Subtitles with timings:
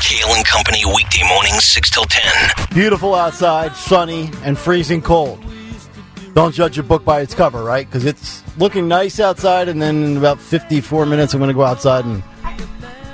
[0.00, 2.66] Kale and Company weekday mornings 6 till 10.
[2.74, 5.42] Beautiful outside, sunny, and freezing cold.
[6.34, 7.86] Don't judge a book by its cover, right?
[7.86, 11.62] Because it's looking nice outside, and then in about 54 minutes, I'm going to go
[11.62, 12.22] outside and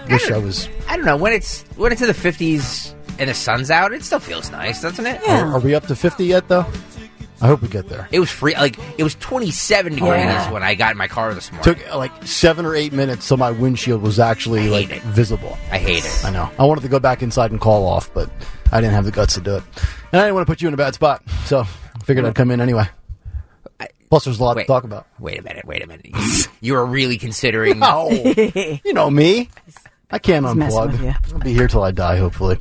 [0.09, 0.69] wish I was.
[0.89, 3.93] I don't know when it's when it's in the fifties and the sun's out.
[3.93, 5.21] It still feels nice, doesn't it?
[5.29, 6.65] Are, are we up to 50 yet, though?
[7.43, 8.07] I hope we get there.
[8.13, 8.55] It was free.
[8.55, 10.51] Like it was twenty seven degrees Yeah.
[10.53, 11.75] when I got in my car this morning.
[11.75, 15.57] Took like seven or eight minutes so my windshield was actually like visible.
[15.73, 16.25] I hate it.
[16.25, 16.51] I know.
[16.59, 18.29] I wanted to go back inside and call off, but
[18.73, 19.63] I didn't have the guts to do it.
[20.13, 22.35] And I didn't want to put you in a bad spot, so I figured I'd
[22.35, 22.85] come in anyway.
[24.11, 24.65] Plus, there's a lot Wait.
[24.65, 25.07] to talk about.
[25.21, 25.65] Wait a minute.
[25.65, 26.07] Wait a minute.
[26.07, 27.79] You, you were really considering?
[27.79, 28.11] No.
[28.11, 29.49] you know me.
[30.11, 31.01] I can't He's unplug.
[31.01, 31.15] you.
[31.33, 32.59] I'll be here till I die, hopefully.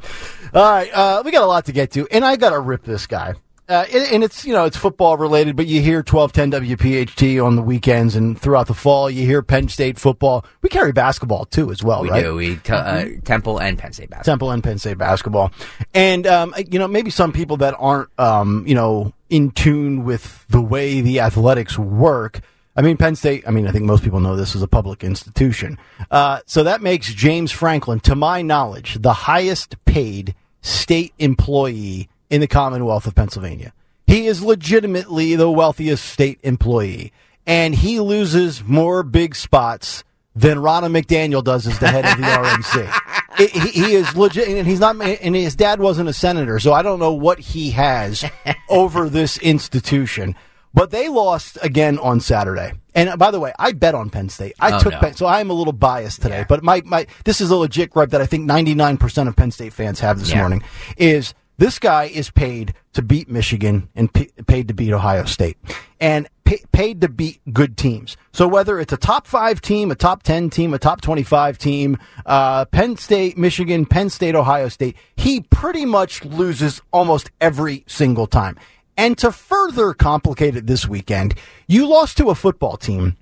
[0.54, 2.84] All right, uh, we got a lot to get to, and I got to rip
[2.84, 3.34] this guy.
[3.70, 7.56] Uh, and, it's you know it's football related, but you hear twelve ten WPHT on
[7.56, 9.12] the weekends and throughout the fall.
[9.12, 10.44] You hear Penn State football.
[10.64, 12.24] We carry basketball too, as well, we right?
[12.24, 12.34] do.
[12.34, 14.32] We t- uh, Temple and Penn State basketball.
[14.34, 15.52] Temple and Penn State basketball.
[15.94, 20.48] And, um, you know, maybe some people that aren't, um, you know, in tune with
[20.48, 22.42] the way the athletics work.
[22.76, 25.04] I mean, Penn State, I mean, I think most people know this is a public
[25.04, 25.78] institution.
[26.10, 32.42] Uh, so that makes James Franklin, to my knowledge, the highest paid state employee in
[32.42, 33.74] the Commonwealth of Pennsylvania.
[34.08, 37.12] He is legitimately the wealthiest state employee.
[37.46, 40.04] And he loses more big spots
[40.36, 43.40] than Ronna McDaniel does as the head of the RNC.
[43.40, 45.02] It- he, he is legit, and he's not.
[45.02, 48.24] And his dad wasn't a senator, so I don't know what he has
[48.70, 50.36] over this institution.
[50.74, 52.74] But they lost again on Saturday.
[52.94, 54.54] And uh, by the way, I bet on Penn State.
[54.60, 55.00] I Oh, took no.
[55.00, 56.46] Penn, so I am a little biased today.
[56.48, 59.36] But my, my this is a legit gripe that I think ninety nine percent of
[59.36, 60.40] Penn State fans have this Yeah.
[60.40, 60.62] morning.
[60.98, 65.58] Is this guy is paid to beat Michigan and p- paid to beat Ohio State
[66.00, 68.16] and pa paid to beat good teams.
[68.32, 71.98] So whether it's a top five team, a top 10 team, a top 25 team,
[72.26, 78.26] uh, Penn State, Michigan, Penn State, Ohio State, he pretty much loses almost every single
[78.26, 78.58] time.
[78.96, 81.36] And to further complicate it this weekend,
[81.68, 83.18] you lost to a football team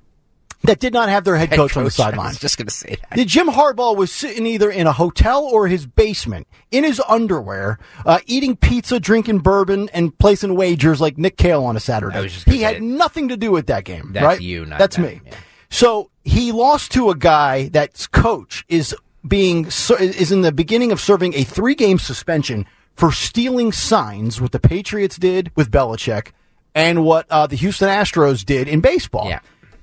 [0.63, 2.33] that did not have their head, Head coach, on the coach, I sideline.
[2.35, 3.27] just going to say that.
[3.27, 8.19] Jim Harbaugh was sitting either in a hotel or his basement in his underwear, uh,
[8.25, 12.17] eating pizza, drinking bourbon, and placing wagers like Nick Kale on a Saturday.
[12.17, 14.11] I was just gonna he had nothing to do with that game.
[14.13, 14.41] That's right?
[14.41, 15.21] you, not That's them, me.
[15.69, 18.95] So he lost to a guy that's coach is
[19.27, 22.65] being is in the beginning of serving a three game suspension
[22.95, 24.41] for stealing signs.
[24.41, 26.31] What the Patriots did with Belichick
[26.73, 29.27] and what uh, the Houston Astros did in baseball.
[29.27, 29.39] Yeah.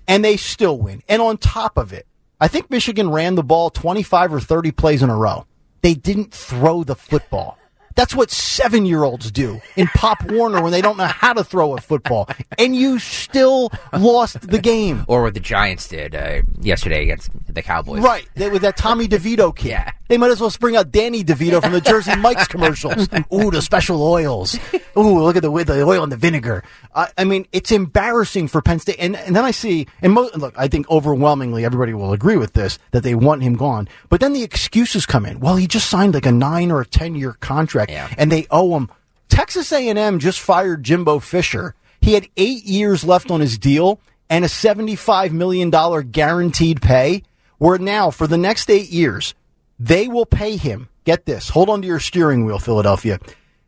[0.07, 1.03] And they still win.
[1.09, 2.07] And on top of it,
[2.41, 5.47] I think Michigan ran the ball 25 or 30 plays in a row.
[5.83, 7.59] They didn't throw the football.
[7.95, 11.45] That's what seven year olds do in Pop Warner when they don't know how to
[11.45, 12.29] throw a football.
[12.59, 15.05] And you still lost the game.
[15.07, 18.03] Or what the Giants did uh, yesterday against the Cowboys.
[18.03, 18.29] Right.
[18.35, 19.69] They, with that Tommy DeVito kid.
[19.71, 19.93] Yeah.
[20.09, 23.09] They might as well bring out Danny DeVito from the Jersey Mike's commercials.
[23.33, 24.59] Ooh, the special oils.
[24.99, 26.63] Ooh, look at the the oil and the vinegar.
[26.95, 28.97] I, I mean, it's embarrassing for Penn State.
[28.99, 32.53] And, and then I see, and mo- look, I think overwhelmingly everybody will agree with
[32.53, 33.89] this that they want him gone.
[34.11, 35.41] But then the excuses come in.
[35.41, 37.84] Well, he just signed like a nine or a ten year contract,
[38.19, 38.91] and they owe him.
[39.29, 41.75] Texas A&M just fired Jimbo Fisher.
[42.01, 45.71] He had eight years left on his deal and a $75 million
[46.11, 47.23] guaranteed pay.
[47.59, 49.35] Where now, for the next eight years,
[49.79, 50.89] they will pay him.
[51.05, 51.51] Get this.
[51.51, 53.19] Hold on to your steering wheel, Philadelphia.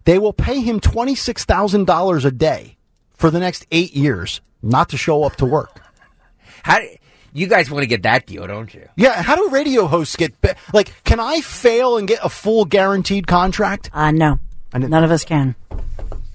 [0.05, 2.77] They will pay him $26,000 a day
[3.15, 5.81] for the next eight years not to show up to work.
[6.63, 6.89] How do,
[7.37, 8.89] you guys want to get that deal, don't you?
[8.97, 10.93] Yeah, how do radio hosts get be- like?
[11.05, 13.91] Can I fail and get a full guaranteed contract?
[13.93, 14.39] Uh, no,
[14.75, 15.55] none of us can.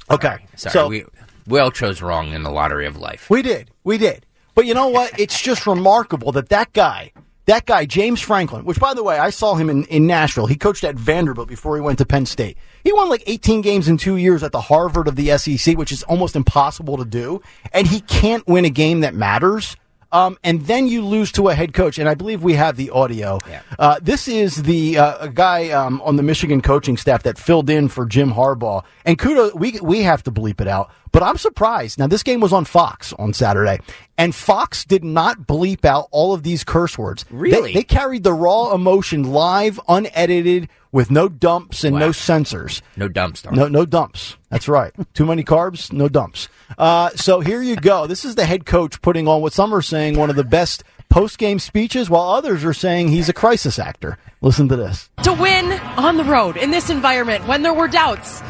[0.09, 1.05] Okay, Sorry, so we
[1.47, 3.29] we all chose wrong in the lottery of life.
[3.29, 3.71] We did.
[3.83, 4.25] We did.
[4.53, 5.11] But you know what?
[5.19, 7.13] It's just remarkable that that guy,
[7.45, 10.45] that guy, James Franklin, which by the way, I saw him in, in Nashville.
[10.47, 12.57] He coached at Vanderbilt before he went to Penn State.
[12.83, 15.91] He won like 18 games in two years at the Harvard of the SEC, which
[15.91, 17.41] is almost impossible to do.
[17.73, 19.75] And he can't win a game that matters.
[20.11, 22.89] Um, and then you lose to a head coach, and I believe we have the
[22.89, 23.39] audio.
[23.79, 27.69] Uh, this is the uh, a guy um, on the Michigan coaching staff that filled
[27.69, 28.83] in for Jim Harbaugh.
[29.05, 30.91] And kudos, we we have to bleep it out.
[31.11, 31.99] But I'm surprised.
[31.99, 33.79] Now this game was on Fox on Saturday,
[34.17, 37.25] and Fox did not bleep out all of these curse words.
[37.29, 37.73] Really?
[37.73, 42.81] They, they carried the raw emotion live, unedited, with no dumps and no censors.
[42.97, 43.45] No dumps.
[43.45, 44.37] No, no dumps.
[44.49, 44.93] That's right.
[45.13, 46.49] Too many carbs, no dumps.
[46.77, 48.07] Uh, so here you go.
[48.07, 50.83] This is the head coach putting on what some are saying one of the best
[51.09, 54.17] post game speeches, while others are saying he's a crisis actor.
[54.41, 55.09] Listen to this.
[55.23, 58.41] To win on the road in this environment when there were doubts.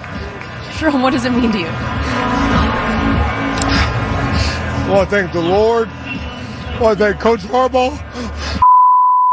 [0.77, 1.65] Sherrone, what does it mean to you?
[4.85, 5.89] Well, I want to thank the Lord.
[5.89, 7.91] I thank Coach Harbaugh.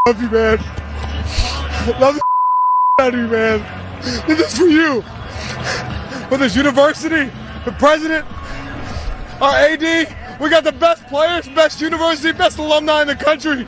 [0.06, 0.58] Love you, man.
[2.00, 2.20] Love you.
[2.98, 3.64] Out of you, man.
[4.26, 5.02] This is for you.
[6.28, 7.30] For this university,
[7.64, 8.26] the president,
[9.40, 10.40] our AD.
[10.40, 13.66] We got the best players, best university, best alumni in the country.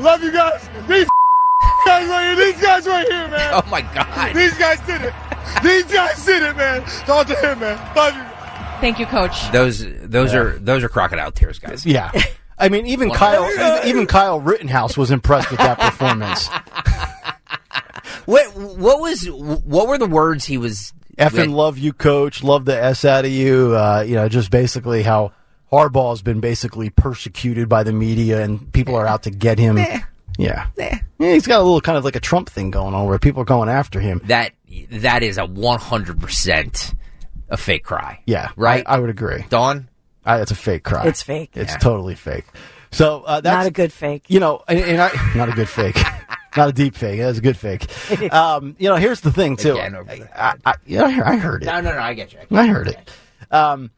[0.00, 0.68] Love you guys.
[0.88, 1.06] These
[1.86, 2.52] guys right here.
[2.52, 3.50] These guys right here, man.
[3.54, 4.34] Oh my god.
[4.34, 5.14] These guys did it.
[5.62, 6.82] These guys did it, man.
[7.06, 7.96] Talk to him, man.
[7.96, 8.22] Love you.
[8.80, 9.50] Thank you, Coach.
[9.50, 11.86] Those those are those are crocodile tears, guys.
[11.86, 12.10] Yeah.
[12.58, 16.48] I mean, even One- Kyle, even, even Kyle Rittenhouse was impressed with that performance.
[18.28, 22.44] What what was what were the words he was Effing like- love you, coach.
[22.44, 23.74] Love the S out of you.
[23.74, 25.32] Uh, you know, just basically how
[25.72, 29.78] Harbaugh has been basically persecuted by the media and people are out to get him.
[29.78, 30.66] Yeah.
[30.76, 31.00] yeah.
[31.18, 33.46] He's got a little kind of like a Trump thing going on where people are
[33.46, 34.20] going after him.
[34.26, 34.52] that
[34.90, 36.92] that is a one hundred percent
[37.48, 38.20] a fake cry.
[38.26, 38.50] Yeah.
[38.56, 38.84] Right?
[38.86, 39.46] I, I would agree.
[39.48, 39.88] Dawn?
[40.24, 41.06] I, it's a fake cry.
[41.06, 41.52] It's fake.
[41.54, 41.78] It's Yeah.
[41.78, 42.44] totally fake.
[42.92, 44.24] So uh, that's Not a good fake.
[44.28, 45.96] You know, and, and I, not a good fake.
[46.56, 47.20] Not a deep fake.
[47.20, 47.86] That's a good fake.
[48.32, 49.72] Um, you know, here's the thing too.
[49.72, 49.96] Again,
[50.34, 51.66] I, I, yeah, I heard- I heard it.
[51.66, 52.38] No, no, no, I get you.
[52.50, 53.10] I heard it.
[53.50, 53.90] Um,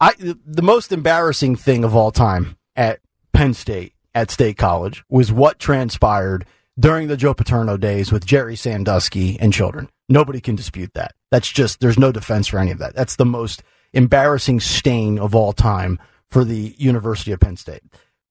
[0.00, 3.00] I the most embarrassing thing of all time at
[3.32, 6.44] Penn State at State College was what transpired
[6.78, 9.88] during the Joe Paterno days with Jerry Sandusky and children.
[10.08, 11.14] Nobody can dispute that.
[11.30, 12.94] That's just there's no defense for any of that.
[12.94, 13.62] That's the most
[13.92, 15.98] embarrassing stain of all time
[16.30, 17.82] for the University of Penn State.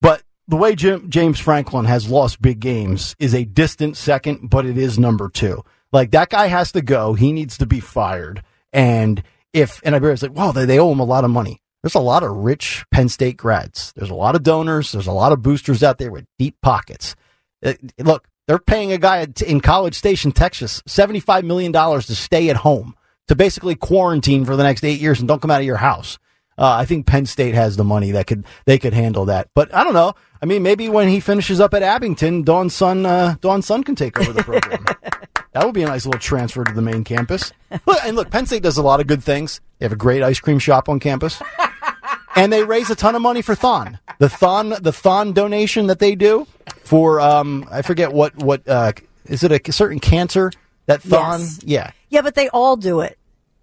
[0.01, 4.65] But the way Jim, James Franklin has lost big games is a distant second, but
[4.65, 5.63] it is number two.
[5.91, 7.13] Like that guy has to go.
[7.13, 8.43] He needs to be fired.
[8.73, 9.23] And
[9.53, 11.61] if and I was like, wow, they, they owe him a lot of money.
[11.83, 13.93] There's a lot of rich Penn State grads.
[13.95, 14.91] There's a lot of donors.
[14.91, 17.15] There's a lot of boosters out there with deep pockets.
[17.63, 22.57] Uh, look, they're paying a guy in College Station, Texas, $75 million to stay at
[22.57, 22.95] home,
[23.27, 26.17] to basically quarantine for the next eight years and don't come out of your house.
[26.57, 29.49] Uh, I think Penn State has the money that could they could handle that.
[29.53, 30.13] But I don't know.
[30.41, 33.95] I mean, maybe when he finishes up at Abington, Dawn Sun uh, Dawn's son can
[33.95, 34.83] take over the program.
[35.53, 37.51] that would be a nice little transfer to the main campus.
[37.85, 39.61] Look, and look, Penn State does a lot of good things.
[39.79, 41.41] They have a great ice cream shop on campus,
[42.35, 43.99] and they raise a ton of money for Thon.
[44.19, 46.47] The Thon, the Thon donation that they do
[46.83, 48.93] for, um, I forget what what uh,
[49.25, 50.51] is it a certain cancer
[50.87, 51.41] that Thon?
[51.41, 51.59] Yes.
[51.63, 51.91] Yeah.
[52.09, 53.17] Yeah, but they all do it.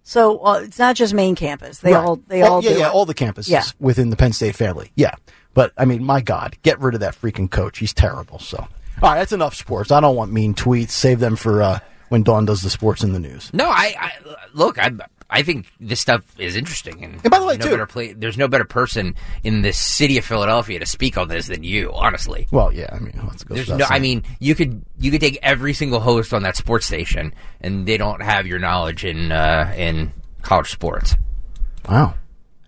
[0.07, 1.79] So uh, it's not just main campus.
[1.79, 2.05] They Right.
[2.05, 2.93] all they Oh, all yeah, do yeah, it.
[2.93, 3.63] all the campuses Yeah.
[3.79, 4.91] within the Penn State family.
[4.95, 5.15] Yeah,
[5.55, 7.79] but I mean, my God, get rid of that freaking coach.
[7.79, 8.37] He's terrible.
[8.37, 8.67] So, all
[9.09, 9.91] right, that's enough sports.
[9.91, 10.91] I don't want mean tweets.
[10.91, 11.79] Save them for uh,
[12.09, 13.49] when Dawn does the sports in the news.
[13.51, 14.11] No, I, I
[14.53, 14.77] look.
[14.77, 14.91] I
[15.29, 18.37] I think this stuff is interesting, and, And by the way, no too- play, there's
[18.37, 21.91] no better person in the city of Philadelphia to speak on this than you.
[21.93, 23.55] Honestly, Well, yeah, I mean, let's go.
[23.55, 23.85] there's no.
[23.89, 27.87] I mean, you could you could take every single host on that sports station, and
[27.87, 30.11] they don't have your knowledge in uh, in
[30.43, 31.15] college sports.
[31.89, 32.13] wow.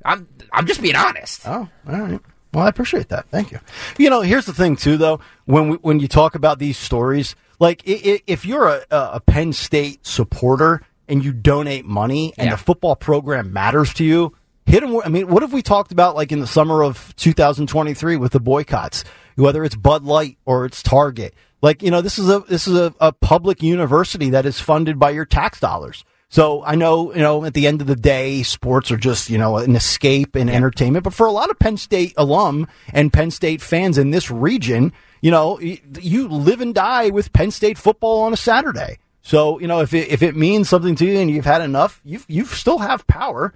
[0.05, 1.41] I'm I'm just being honest.
[1.45, 2.19] Oh, all right.
[2.53, 3.27] Well, I appreciate that.
[3.29, 3.59] Thank you.
[3.97, 5.19] You know, here's the thing too, though.
[5.45, 10.05] When we, when you talk about these stories, like if you're a, a Penn State
[10.07, 12.51] supporter and you donate money and Yeah.
[12.55, 14.33] the football program matters to you,
[14.65, 14.99] hit them.
[15.03, 18.39] I mean, what have we talked about like in the summer of 2023 with the
[18.39, 19.03] boycotts?
[19.35, 22.75] Whether it's Bud Light or it's Target, like you know, this is a this is
[22.75, 26.03] a, a public university that is funded by your tax dollars.
[26.29, 29.37] So I know, you know, at the end of the day, sports are just, you
[29.37, 31.05] know, an escape and entertainment.
[31.05, 34.91] But for a lot of Penn State alum and Penn State fans in this region,
[35.21, 38.97] you know, you live and die with Penn State football on a Saturday.
[39.27, 41.99] So, you know, if it, if it means something to you and you've had enough,
[42.05, 43.53] you you still have power.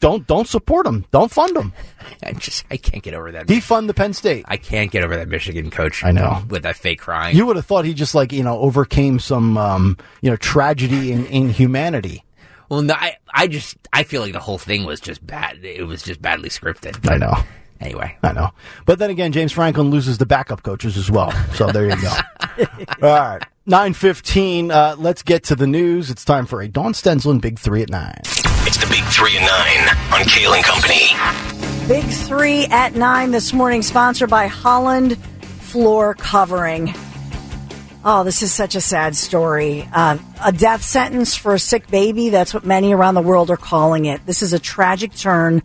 [0.00, 1.06] Don't don't support them.
[1.12, 1.72] Don't fund them.
[2.22, 3.46] I just I can't get over that.
[3.46, 4.44] Defund the Penn State.
[4.48, 6.04] I can't get over that Michigan coach.
[6.04, 6.42] I know.
[6.50, 7.34] with that fake crying.
[7.34, 11.10] You would have thought he just like you know overcame some um, you know tragedy
[11.10, 12.22] in, in humanity.
[12.68, 15.64] well, no, I I just I feel like the whole thing was just bad.
[15.64, 17.10] It was just badly scripted.
[17.10, 17.32] I know.
[17.80, 18.50] Anyway, I know.
[18.86, 21.32] But then again, James Franklin loses the backup coaches as well.
[21.54, 22.08] So there you go.
[23.02, 23.42] All right.
[23.66, 24.70] 915.
[24.70, 26.10] Uh, let's get to the news.
[26.10, 28.14] It's time for a Dawn Stensland Big Three at 9.
[28.66, 31.64] It's the Big Three and Nine on Kale and Company.
[31.86, 36.94] Big three at nine this morning, sponsored by Holland Floor Covering.
[38.02, 39.86] Oh, this is such a sad story.
[39.92, 42.30] Uh, a death sentence for a sick baby.
[42.30, 44.24] That's what many around the world are calling it.
[44.24, 45.62] This is a tragic turn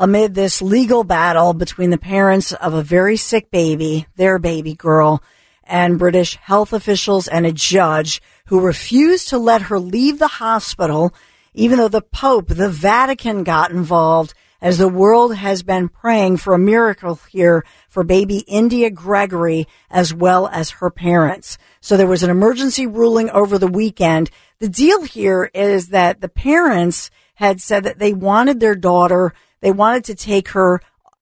[0.00, 5.22] amid this legal battle between the parents of a very sick baby, their baby girl,
[5.62, 11.14] and British health officials and a judge who refused to let her leave the hospital,
[11.52, 16.54] even though the Pope, the Vatican got involved as the world has been praying for
[16.54, 21.58] a miracle here for baby India Gregory as well as her parents.
[21.80, 24.30] So there was an emergency ruling over the weekend.
[24.60, 29.72] The deal here is that the parents had said that they wanted their daughter, they
[29.72, 30.80] wanted to take her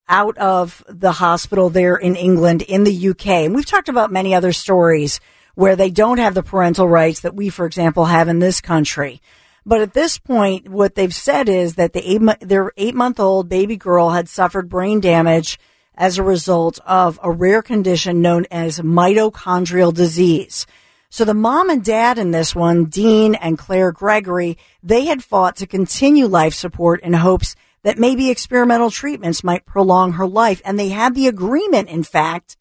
[0.09, 3.27] out of the hospital there in England, in the UK.
[3.27, 5.21] And we've talked about many other stories
[5.55, 9.21] where they don't have the parental rights that we, for example, have in this country.
[9.67, 13.49] But at this point, what they've said is that the eight, their eight month old
[13.49, 15.59] baby girl had suffered brain damage
[15.95, 20.65] as a result of a rare condition known as mitochondrial disease.
[21.11, 25.57] So the mom and dad in this one, Dean and Claire Gregory, they had fought
[25.57, 30.61] to continue life support in hopes that maybe experimental treatments might prolong her life.
[30.65, 32.57] And they had the agreement, in fact,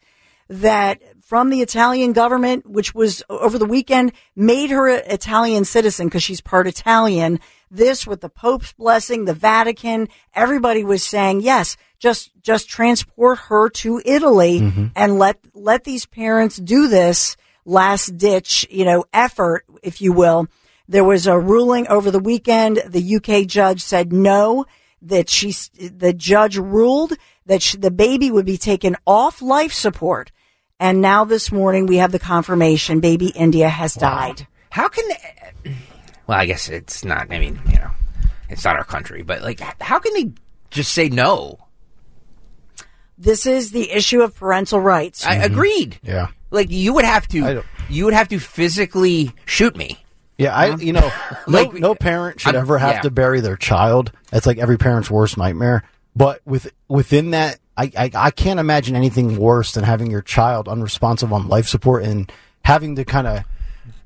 [0.49, 6.07] that from the Italian government, which was over the weekend, made her an Italian citizen
[6.07, 7.39] because she's part Italian.
[7.69, 13.69] This with the Pope's blessing, the Vatican, everybody was saying, yes, just, just transport her
[13.69, 14.85] to Italy mm-hmm.
[14.95, 20.47] and let, let these parents do this last ditch, you know, effort, if you will.
[20.87, 22.81] There was a ruling over the weekend.
[22.87, 24.65] The UK judge said no,
[25.01, 27.13] that she, the judge ruled
[27.45, 30.31] that she, the baby would be taken off life support.
[30.79, 34.47] And now this morning we have the confirmation baby India has died.
[34.69, 35.07] How can?
[35.07, 35.75] They,
[36.27, 37.31] well, I guess it's not.
[37.31, 37.89] I mean, you know,
[38.49, 40.31] it's not our country, but like, how can they
[40.69, 41.57] just say no?
[43.17, 45.25] This is the issue of parental rights.
[45.25, 45.53] I mm-hmm.
[45.53, 45.99] agreed.
[46.03, 46.27] Yeah.
[46.51, 49.97] Like you would have to, you would have to physically shoot me.
[50.37, 51.11] Yeah, I you know
[51.47, 53.01] no Like, no parent should I'm- ever have yeah.
[53.01, 54.11] to bury their child.
[54.31, 55.83] That's like every parent's worst nightmare.
[56.15, 60.67] But with within that, I, I I can't imagine anything worse than having your child
[60.67, 62.31] unresponsive on life support and
[62.63, 63.43] having to kind of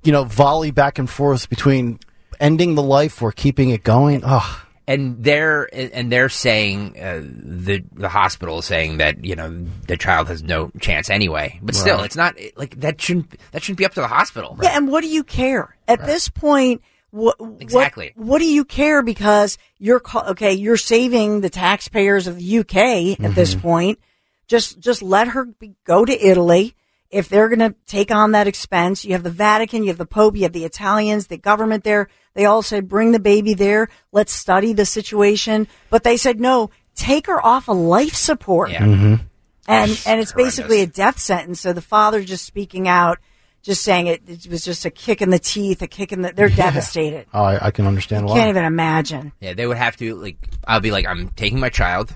[0.03, 1.99] you know volley back and forth between
[2.39, 4.23] ending the life or keeping it going.
[4.25, 9.65] Oh, and they're and they're saying uh, the the hospital is saying that you know
[9.87, 11.59] the child has no chance anyway.
[11.63, 12.05] But still, Right.
[12.05, 14.57] it's not like that shouldn't that shouldn't be up to the hospital.
[14.61, 16.81] Yeah, and what do you care at this point?
[17.11, 18.13] What Exactly.
[18.15, 20.53] What, what do you care because you're okay?
[20.53, 23.99] You're saving the taxpayers of the UK at this point.
[24.47, 26.75] Just just let her be, go to Italy.
[27.09, 30.05] If they're going to take on that expense, you have the Vatican, you have the
[30.05, 32.07] Pope, you have the Italians, the government there.
[32.35, 33.89] They all said, bring the baby there.
[34.13, 35.67] Let's study the situation.
[35.89, 38.83] But they said, no, take her off of life support Yeah.
[38.83, 39.23] Mm-hmm.
[39.67, 41.59] and and it's basically a death sentence.
[41.59, 43.19] So the father just speaking out,
[43.61, 46.31] just saying it, it was just a kick in the teeth, a kick in the.
[46.33, 47.27] They're devastated.
[47.33, 48.35] oh, I, I can understand why.
[48.35, 49.31] You can't even imagine.
[49.39, 50.37] Yeah, they would have to like.
[50.67, 52.13] I'll be like, I'm taking my child,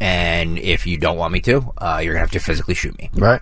[0.00, 3.10] and if you don't want me to, uh, you're gonna have to physically shoot me.
[3.14, 3.40] right?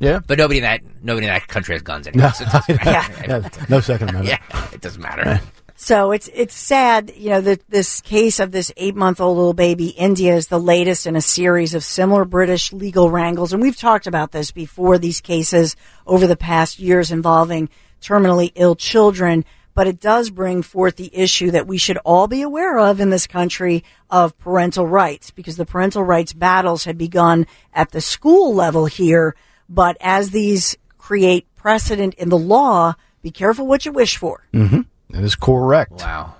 [0.00, 0.20] Yeah.
[0.26, 2.30] But nobody in that nobody in that country has guns anymore.
[2.32, 3.48] so it doesn't yeah.
[3.68, 4.38] No second amendment.
[4.50, 5.40] yeah, it doesn't matter.
[5.80, 9.54] So it's it's sad, you know, that this case of this eight month old little
[9.54, 13.76] baby, India, is the latest in a series of similar British legal wrangles, and we've
[13.76, 14.98] talked about this before.
[14.98, 17.68] These cases over the past years involving
[18.02, 22.42] terminally ill children, but it does bring forth the issue that we should all be
[22.42, 27.46] aware of in this country of parental rights, because the parental rights battles had begun
[27.72, 29.36] at the school level here,
[29.68, 34.44] but as these create precedent in the law, be careful what you wish for.
[34.52, 34.80] Mm-hmm.
[35.10, 35.92] That is correct.
[35.92, 36.34] Wow.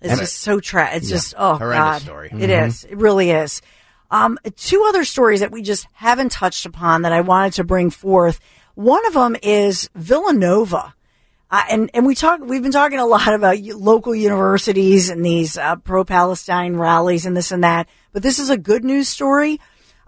[0.00, 2.30] It's just so tra It's just oh Horrendous god, story.
[2.32, 2.84] It is.
[2.84, 3.62] It really is.
[4.10, 7.90] Um, two other stories that we just haven't touched upon that I wanted to bring
[7.90, 8.40] forth.
[8.74, 10.94] One of them is Villanova.
[11.50, 12.40] Uh, and and we talk.
[12.40, 17.50] We've been talking a lot about local universities and these uh, pro-Palestine rallies and this
[17.50, 17.88] and that.
[18.12, 19.58] But this is a good news story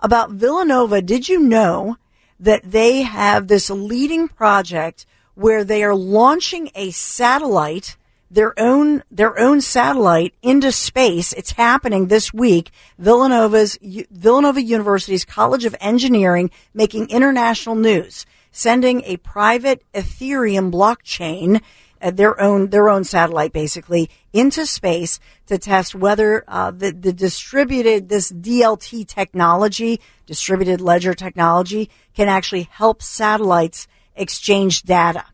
[0.01, 1.03] about Villanova.
[1.03, 1.97] Did you know
[2.39, 5.07] that they have this leading project
[5.41, 7.97] where they are launching a satellite,
[8.31, 11.33] their own their own satellite into space?
[11.33, 12.71] It's happening this week.
[12.99, 13.79] Villanova's
[14.11, 21.63] Villanova University's College of Engineering making international news sending a private Ethereum blockchain,
[22.03, 27.13] uh, their own their own satellite, basically into space to test whether uh, the the
[27.13, 33.87] distributed this DLT technology, distributed ledger technology, can actually help satellites
[34.21, 35.25] exchange data.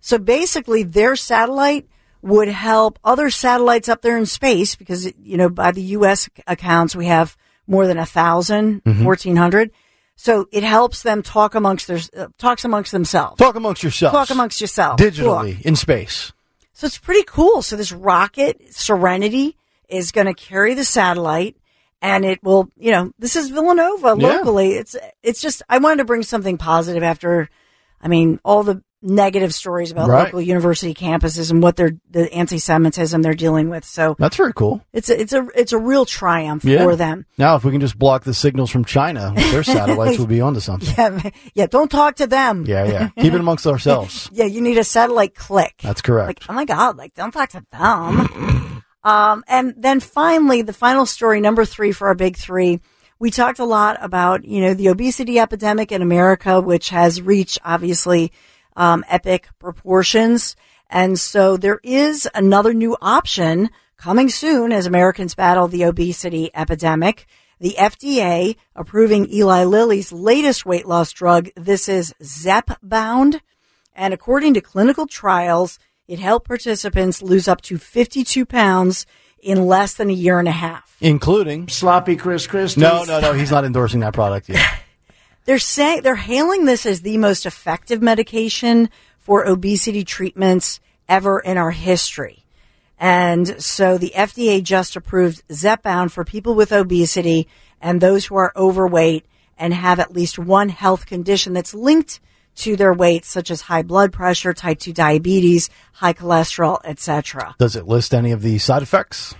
[0.00, 1.86] So basically, their satellite
[2.22, 6.28] would help other satellites up there in space because you know by the U.S.
[6.46, 9.70] accounts we have more than a 1000 1400
[10.16, 13.38] so it helps them talk amongst their uh, talks amongst themselves.
[13.38, 14.12] Talk amongst yourselves.
[14.12, 15.00] Talk amongst yourself.
[15.00, 16.30] digitally in space.
[16.74, 17.62] So it's pretty cool.
[17.62, 19.56] So this rocket, Serenity,
[19.88, 21.56] is going to carry the satellite
[22.02, 24.28] and it will, you know, this is Villanova Yeah.
[24.28, 24.72] locally.
[24.72, 27.48] It's, it's just, I wanted to bring something positive after,
[28.00, 30.24] I mean, all the negative stories about Right.
[30.26, 33.82] local university campuses and what they're, the anti-Semitism they're dealing with.
[33.82, 34.82] So That's very cool.
[34.92, 36.82] it's a, it's a, it's a real triumph Yeah.
[36.84, 37.24] for them.
[37.38, 40.60] Now, if we can just block the signals from China, their satellites will be onto
[40.60, 40.94] something.
[40.98, 41.30] Yeah.
[41.54, 41.66] Yeah.
[41.66, 42.66] Don't talk to them.
[42.66, 43.08] Yeah, yeah.
[43.18, 44.28] Keep it amongst ourselves.
[44.34, 44.44] Yeah.
[44.44, 45.76] You need a satellite click.
[45.82, 46.26] That's correct.
[46.28, 48.82] Like, oh my God, like, don't talk to them.
[49.02, 52.80] um, and then finally, the final story, number three for our big three.
[53.20, 57.58] We talked a lot about, you know, the obesity epidemic in America, which has reached
[57.62, 58.32] obviously
[58.76, 60.56] um, epic proportions.
[60.88, 67.26] And so there is another new option coming soon as Americans battle the obesity epidemic.
[67.58, 71.50] The FDA approving Eli Lilly's latest weight loss drug.
[71.54, 73.40] This is Zepbound.
[73.94, 79.04] And according to clinical trials, it helped participants lose up to 52 pounds
[79.42, 80.96] in less than a year and a half.
[81.00, 82.80] including Sloppy Chris Christie.
[82.80, 83.32] no, no, no.
[83.32, 84.64] He's not endorsing that product yet.
[85.46, 91.56] They're saying they're hailing this as the most effective medication for obesity treatments ever in
[91.56, 92.44] our history.
[92.98, 97.48] And so the FDA just approved Zepbound for people with obesity
[97.80, 99.24] and those who are overweight
[99.56, 102.20] and have at least one health condition that's linked
[102.60, 107.54] to their weight, such as high blood pressure, type 2 diabetes, high cholesterol, etc.
[107.58, 109.34] Does it list any of the side effects?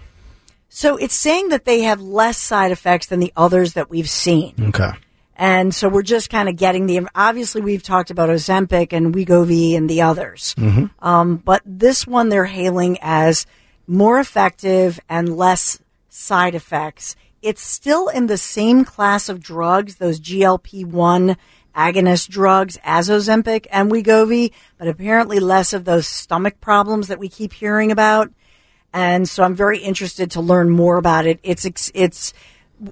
[0.69, 4.55] So it's saying that they have less side effects than the others that we've seen.
[4.69, 4.93] Okay.
[5.35, 9.75] And so we're just kind of getting the, obviously we've talked about Ozempic and Wegovy
[9.75, 10.55] and the others.
[11.00, 13.47] Um, but this one they're hailing as
[13.87, 15.79] more effective and less
[16.11, 17.17] side effects.
[17.43, 21.37] It's still in the same class of drugs, those GLP-1
[21.75, 27.29] agonist drugs as Ozempic and Wegovy, but apparently less of those stomach problems that we
[27.29, 28.31] keep hearing about.
[28.93, 31.39] And so I'm very interested to learn more about it.
[31.43, 32.33] It's, it's,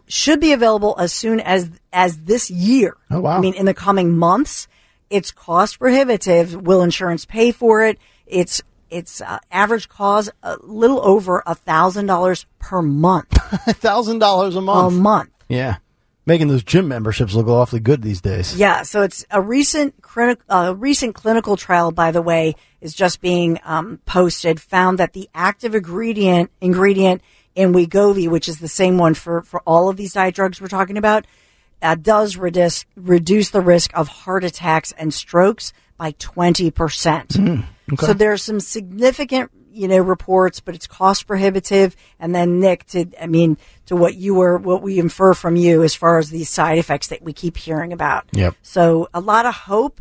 [0.06, 2.97] should be available as soon as as this year.
[3.11, 3.38] Oh, wow.
[3.38, 4.68] I mean, in the coming months,
[5.11, 6.54] it's cost prohibitive.
[6.54, 7.99] Will insurance pay for it?
[8.26, 13.37] It's it's uh, average cost a little over a thousand dollars per month.
[13.66, 14.92] A thousand dollars a month.
[14.92, 15.02] a month.
[15.02, 15.30] month.
[15.49, 15.76] Yeah,
[16.28, 18.54] making those gym memberships look awfully good these days.
[18.54, 19.94] Yeah, so it's a recent
[20.49, 24.61] uh, recent clinical trial, by the way, is just being um, posted.
[24.61, 27.23] Found that the active ingredient ingredient
[27.54, 30.68] in Wegovy, which is the same one for for all of these diet drugs we're
[30.68, 31.26] talking about,
[31.82, 37.37] uh, does reduce reduce the risk of heart attacks and strokes by twenty percent.
[37.99, 41.96] So there's some significant you know reports, but it's cost prohibitive.
[42.18, 45.83] And then Nick, to I mean, to what you were, what we infer from you
[45.83, 48.26] as far as these side effects that we keep hearing about.
[48.33, 48.54] Yep.
[48.62, 50.00] So a lot of hope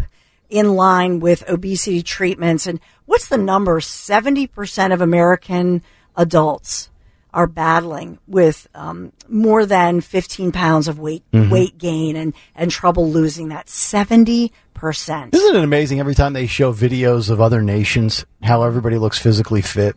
[0.50, 2.68] in line with obesity treatments.
[2.68, 3.80] And what's the number?
[3.82, 5.82] Seventy percent of American
[6.16, 6.90] adults
[7.34, 13.10] are battling with um, more than 15 pounds of weight weight gain and, and trouble
[13.10, 18.26] losing that 70 percent Isn't it amazing every time they show videos of other nations
[18.44, 19.96] how everybody looks physically fit?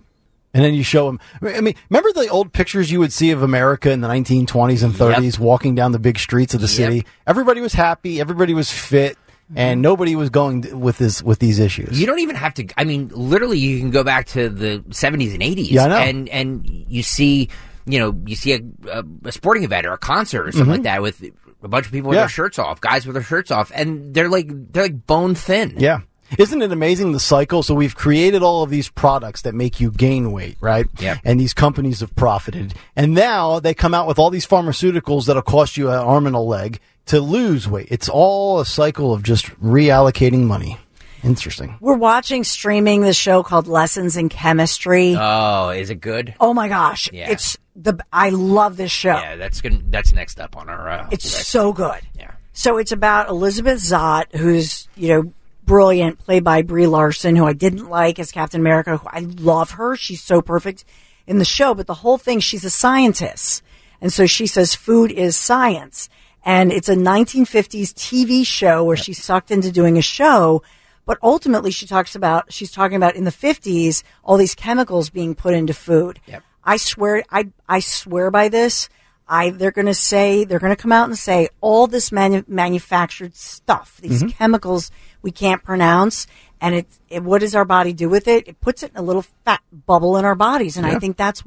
[0.53, 1.21] And then you show them.
[1.43, 4.93] I mean, remember the old pictures you would see of America in the 1920s and
[4.93, 7.07] 30s walking down the big streets of the city?
[7.25, 9.17] Everybody was happy, everybody was fit,
[9.57, 12.01] and nobody was going with this with these issues.
[12.01, 12.67] You don't even have to.
[12.77, 15.71] I mean, literally, you can go back to the seventies and eighties.
[15.71, 15.97] Yeah, I know.
[15.97, 17.49] And and you see,
[17.87, 21.03] you know, you see a, a, sporting event or a concert or something like that
[21.03, 21.23] with
[21.63, 22.21] a bunch of people with Mm-hmm.
[22.21, 22.23] Yeah.
[22.23, 25.75] their shirts off, guys with their shirts off, and they're like they're like bone thin.
[25.79, 26.01] Yeah.
[26.39, 27.65] Isn't it amazing the cycle?
[27.65, 30.87] So we've created all of these products that make you gain weight, right?
[31.01, 31.19] Yep.
[31.25, 32.73] And these companies have profited.
[32.95, 36.37] And now they come out with all these pharmaceuticals that'll cost you an arm and
[36.37, 37.89] a leg to lose weight.
[37.91, 40.79] It's all a cycle of just reallocating money.
[41.23, 41.77] Interesting.
[41.81, 46.35] we're watching streaming this show called lessons in chemistry Oh, is it good?
[46.41, 47.29] oh my gosh Yeah.
[47.31, 49.93] it's the i love this show Yeah, that's good.
[49.93, 50.89] That's next up on our.
[50.89, 51.51] Uh, it's list.
[51.51, 52.31] so good Yeah.
[52.55, 55.33] So it's about Elizabeth Zott, who's, you know,
[55.65, 58.97] brilliant, played by Brie Larson, who I didn't like as Captain America.
[58.97, 59.97] Who I love her.
[59.97, 60.85] She's so perfect
[61.27, 63.63] in the show, but the whole thing, she's a scientist.
[64.01, 66.09] And so she says food is science.
[66.45, 70.63] And it's a 1950s TV show where she's sucked into doing a show.
[71.05, 75.35] But ultimately, she talks about, she's talking about in the 50s, all these chemicals being
[75.35, 76.21] put into food.
[76.27, 76.43] Yep.
[76.65, 78.89] I swear, I, I swear by this.
[79.27, 82.45] I, they're going to say, they're going to come out and say all this manu-
[82.49, 84.31] manufactured stuff, these mm-hmm.
[84.31, 84.91] chemicals
[85.23, 86.27] we can't pronounce.
[86.61, 88.49] And it, it, what does our body do with it?
[88.49, 90.77] It puts it in a little fat bubble in our bodies.
[90.77, 91.45] And I think that's,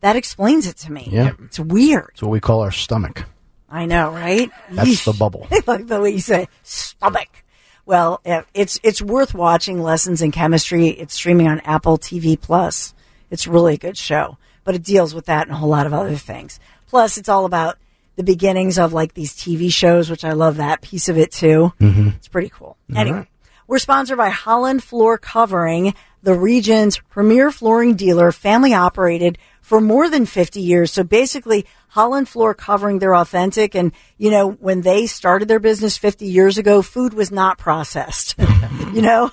[0.00, 1.08] that explains it to me.
[1.10, 1.32] Yeah.
[1.44, 2.10] It's weird.
[2.12, 3.24] It's what we call our stomach.
[3.72, 4.50] I know, right?
[4.70, 5.48] That's the bubble.
[5.66, 7.42] Like the way you say stomach.
[7.86, 10.88] Well, eh, it's it's worth watching Lessons in Chemistry.
[10.88, 12.94] It's streaming on Apple TV Plus.
[13.30, 15.94] It's really a good show, but it deals with that and a whole lot of
[15.94, 16.60] other things.
[16.86, 17.78] Plus, it's all about
[18.16, 21.72] the beginnings of like these TV shows, which I love that piece of it too.
[21.80, 22.08] Mm-hmm.
[22.18, 22.76] It's pretty cool.
[22.94, 23.26] anyway,
[23.72, 30.10] we're sponsored by Holland Floor Covering, the region's premier flooring dealer, family operated for more
[30.10, 30.92] than 50 years.
[30.92, 33.74] So basically, Holland Floor Covering, they're authentic.
[33.74, 38.34] And, you know, when they started their business 50 years ago, food was not processed,
[38.92, 39.30] you know?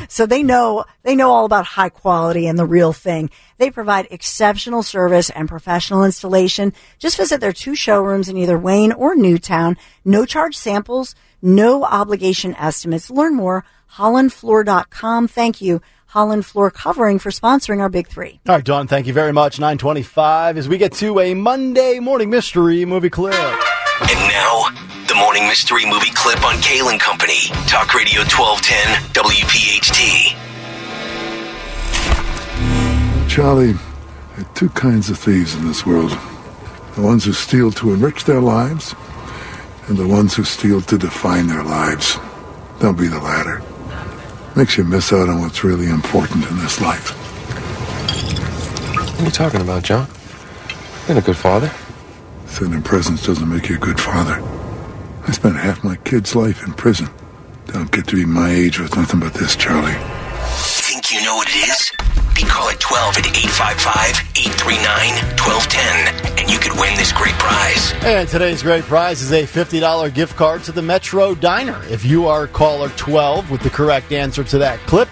[0.08, 3.28] so they know, they know all about high quality and the real thing.
[3.58, 6.74] They provide exceptional service and professional installation.
[7.00, 9.76] Just visit their two showrooms in either Wayne or Newtown.
[10.04, 13.10] No charge samples, No obligation estimates.
[13.10, 15.28] Learn more, hollandfloor.com.
[15.28, 18.40] Thank you, Holland Floor Covering, for sponsoring our Big Three.
[18.48, 19.58] All right, Dawn, thank you very much.
[19.60, 23.34] 925 as we get to a Monday morning mystery movie clip.
[23.34, 24.68] And now,
[25.06, 27.48] the morning mystery movie clip on Kale and Company.
[27.66, 30.34] Talk Radio 1210 WPHT.
[33.28, 36.18] Charlie, there are two kinds of thieves in this world
[36.94, 38.94] the ones who steal to enrich their lives,
[39.88, 42.18] and the ones who steal to define their lives.
[42.80, 43.62] Don't be the latter.
[44.56, 47.10] Makes you miss out on what's really important in this life.
[49.10, 50.08] What are you talking about, John?
[51.06, 51.70] Been a good father.
[52.46, 54.40] Sitting in presence doesn't make you a good father.
[55.26, 57.08] I spent half my kid's life in prison.
[57.66, 59.96] Don't get to be my age with nothing but this, Charlie.
[60.84, 61.90] Think you know what it is?
[62.34, 65.03] Be call at 12 at 855-839-1210
[67.64, 67.94] prize.
[68.04, 71.82] And today's great prize is a $50 gift card to the Metro Diner.
[71.84, 75.08] If you are caller 12 with the correct answer to that clip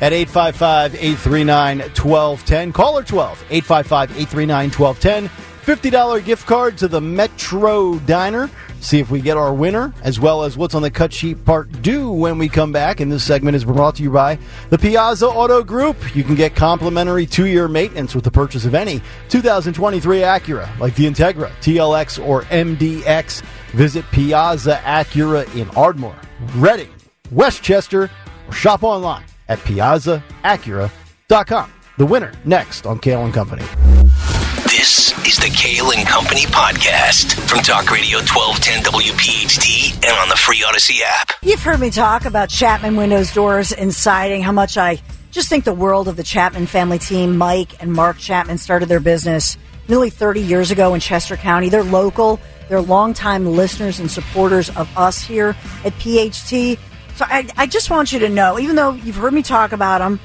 [0.00, 5.30] at 855-839-1210, caller 12, 855-839-1210,
[5.64, 8.50] $50 gift card to the Metro Diner.
[8.80, 11.80] See if we get our winner, as well as what's on the cut sheet part
[11.80, 13.00] due when we come back.
[13.00, 16.14] And this segment is brought to you by the Piazza Auto Group.
[16.14, 19.00] You can get complimentary two year maintenance with the purchase of any
[19.30, 23.42] 2023 Acura, like the Integra, TLX, or MDX.
[23.72, 26.20] Visit Piazza Acura in Ardmore,
[26.56, 26.90] Reading,
[27.32, 28.10] West Chester,
[28.46, 31.72] or shop online at piazzaacura.com.
[31.96, 33.64] The winner next on Kale and Company.
[34.84, 40.36] This is the Kale and Company podcast from Talk Radio 1210 WPHT and on the
[40.36, 41.30] free Audacy app.
[41.40, 45.64] You've heard me talk about Chapman Windows Doors and Siding, how much I just think
[45.64, 47.38] the world of the Chapman family team.
[47.38, 49.56] Mike and Mark Chapman started their business
[49.88, 51.70] nearly 30 years ago in Chester County.
[51.70, 56.78] They're local, they're longtime listeners and supporters of us here at PHT.
[57.16, 60.00] So I, I just want you to know, even though you've heard me talk about
[60.00, 60.20] them,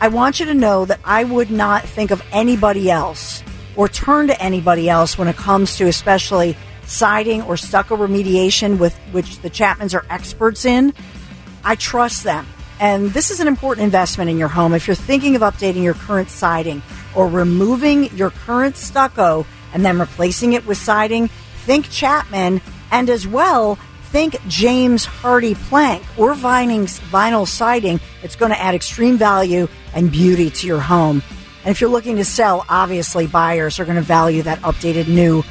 [0.00, 3.44] I want you to know that I would not think of anybody else
[3.76, 8.96] or turn to anybody else when it comes to especially siding or stucco remediation with
[9.12, 10.92] which the Chapmans are experts in.
[11.64, 12.46] I trust them.
[12.80, 14.74] And this is an important investment in your home.
[14.74, 16.82] If you're thinking of updating your current siding
[17.14, 21.28] or removing your current stucco and then replacing it with siding,
[21.64, 23.78] think Chapman and as well
[24.12, 28.00] think James Hardie plank or vinyl siding.
[28.22, 31.22] It's going to add extreme value and beauty to your home.
[31.64, 35.44] And if you're looking to sell, obviously buyers are going to value that updated new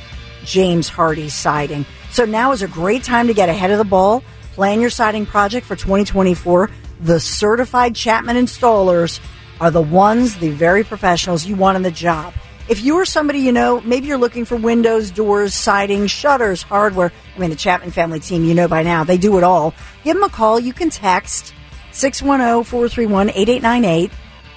[0.43, 1.86] James Hardie siding.
[2.10, 4.24] So now is a great time to get ahead of the ball.
[4.54, 6.69] Plan your siding project for 2024.
[7.02, 9.19] The certified Chapman installers
[9.62, 12.34] are the ones, the very professionals you want in the job.
[12.67, 17.12] If you or somebody you know, maybe you're looking for windows, doors, siding, shutters, hardware.
[17.36, 19.74] I mean, the Chapman family team, you know by now, they do it all.
[20.04, 20.60] Give them a call.
[20.60, 21.54] You can text
[21.91, 24.12] 610 431 8898.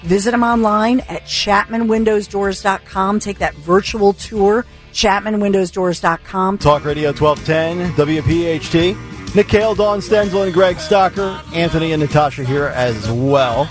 [0.05, 3.19] Visit them online at chapmanwindowsdoors.com.
[3.19, 6.59] Take that virtual tour, chapmanwindowsdoors.com.
[6.59, 9.35] Talk Radio 1210, WPHT.
[9.35, 11.41] Nick Dawn Stensland, and Greg Stocker.
[11.53, 13.69] Anthony and Natasha here as well.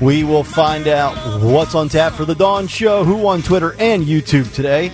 [0.00, 4.04] We will find out what's on tap for the Dawn Show, who on Twitter and
[4.04, 4.90] YouTube today,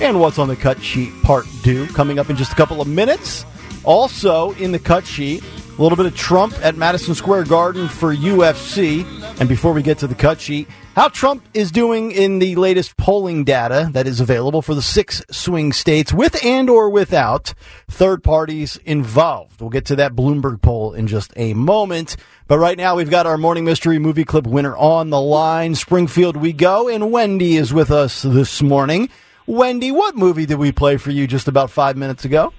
[0.00, 2.88] and what's on the cut sheet part due coming up in just a couple of
[2.88, 3.44] minutes.
[3.84, 5.44] Also, in the cut sheet,
[5.78, 9.06] a little bit of Trump at Madison Square Garden for UFC.
[9.40, 12.98] And before we get to the cut sheet, how Trump is doing in the latest
[12.98, 17.54] polling data that is available for the six swing states with and or without
[17.88, 19.60] third parties involved.
[19.62, 22.16] We'll get to that Bloomberg poll in just a moment.
[22.48, 25.74] But right now we've got our morning mystery movie clip winner on the line.
[25.74, 29.08] Springfield we go and Wendy is with us this morning.
[29.46, 32.52] Wendy, what movie did we play for you just about five minutes ago?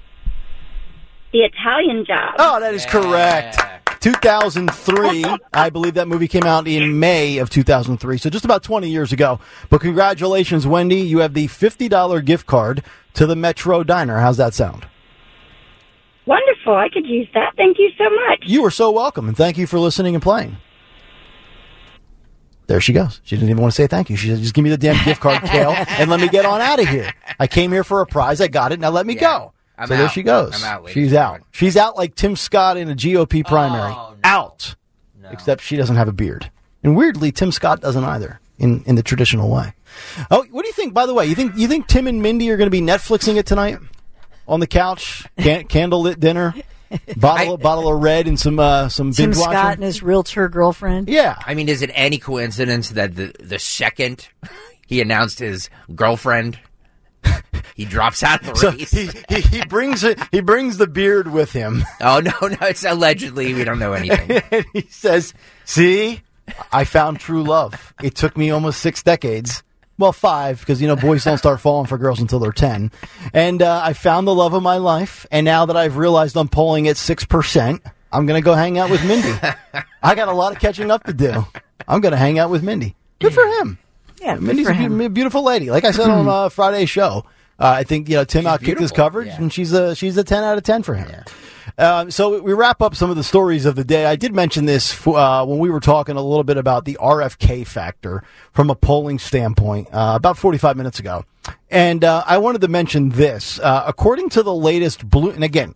[1.34, 2.36] The Italian Job.
[2.38, 3.58] Oh, that is correct.
[4.02, 5.26] 2003.
[5.54, 9.12] I believe that movie came out in May of 2003, so just about 20 years
[9.12, 9.40] ago.
[9.70, 10.98] But congratulations, Wendy.
[11.02, 12.84] You have the $50 gift card
[13.16, 14.20] to the Metro Diner.
[14.20, 14.88] How's that sound?
[16.28, 16.76] Wonderful.
[16.76, 17.54] I could use that.
[17.58, 18.44] Thank you so much.
[18.44, 20.58] You are so welcome, and thank you for listening and playing.
[22.68, 23.20] There she goes.
[23.24, 24.16] She didn't even want to say thank you.
[24.16, 26.62] She said, just give me the damn gift card, Kale, and let me get on
[26.62, 27.12] out of here.
[27.40, 28.40] I came here for a prize.
[28.40, 28.80] I got it.
[28.80, 29.20] Now let me Yeah.
[29.22, 29.54] go.
[29.78, 30.54] I'm so there she goes.
[30.56, 31.24] I'm out, She's out.
[31.34, 31.48] gentlemen.
[31.52, 33.92] She's out like Tim Scott in a GOP primary.
[33.92, 34.30] Oh, no.
[34.30, 34.76] Out.
[35.32, 36.52] Except she doesn't have a beard.
[36.84, 39.74] And weirdly, Tim Scott doesn't either in, in the traditional way.
[40.30, 41.26] Oh, what do you think, by the way?
[41.26, 43.78] You think you think Tim and Mindy are going to be Netflixing it tonight?
[44.48, 46.54] On the couch, can, candlelit dinner,
[47.16, 49.74] bottle, I- bottle of red, and some uh, some Tim binge Scott watching.
[49.76, 51.08] and his realtor girlfriend.
[51.08, 54.28] Yeah, I mean, is it any coincidence that the the second
[54.86, 56.60] he announced his girlfriend
[57.76, 58.92] he drops out of the So race.
[58.92, 60.20] he, he, he brings it.
[60.32, 61.84] He brings the beard with him.
[62.02, 64.42] oh no, no, it's allegedly we don't know anything.
[64.52, 65.34] and he says,
[65.66, 66.22] "See,
[66.72, 67.94] I found true love.
[68.02, 69.64] It took me almost six decades."
[70.00, 72.92] Well, five, because you know boys don't start falling for girls until they're ten.
[73.32, 76.48] And uh, I found the love of my life, and now that I've realized I'm
[76.48, 79.32] polling at six percent, I'm gonna go hang out with Mindy.
[80.04, 81.46] I got a lot of catching up to do.
[81.88, 82.96] I'm gonna hang out with Mindy.
[83.20, 83.78] Good for him.
[84.20, 85.70] Yeah, Mindy's a beautiful lady.
[85.70, 87.26] Like I said on uh, Friday's show,
[87.60, 89.38] uh, I think you know Tim outkicked his coverage, yeah.
[89.38, 91.10] and she's a she's a ten out of ten for him.
[91.78, 94.06] Um, so we wrap up some of the stories of the day.
[94.06, 97.66] I did mention this uh, when we were talking a little bit about the RFK
[97.66, 101.26] factor from a polling standpoint uh, about 45 minutes ago,
[101.72, 103.60] and uh, I wanted to mention this.
[103.60, 105.76] Uh, according to the latest blue, and again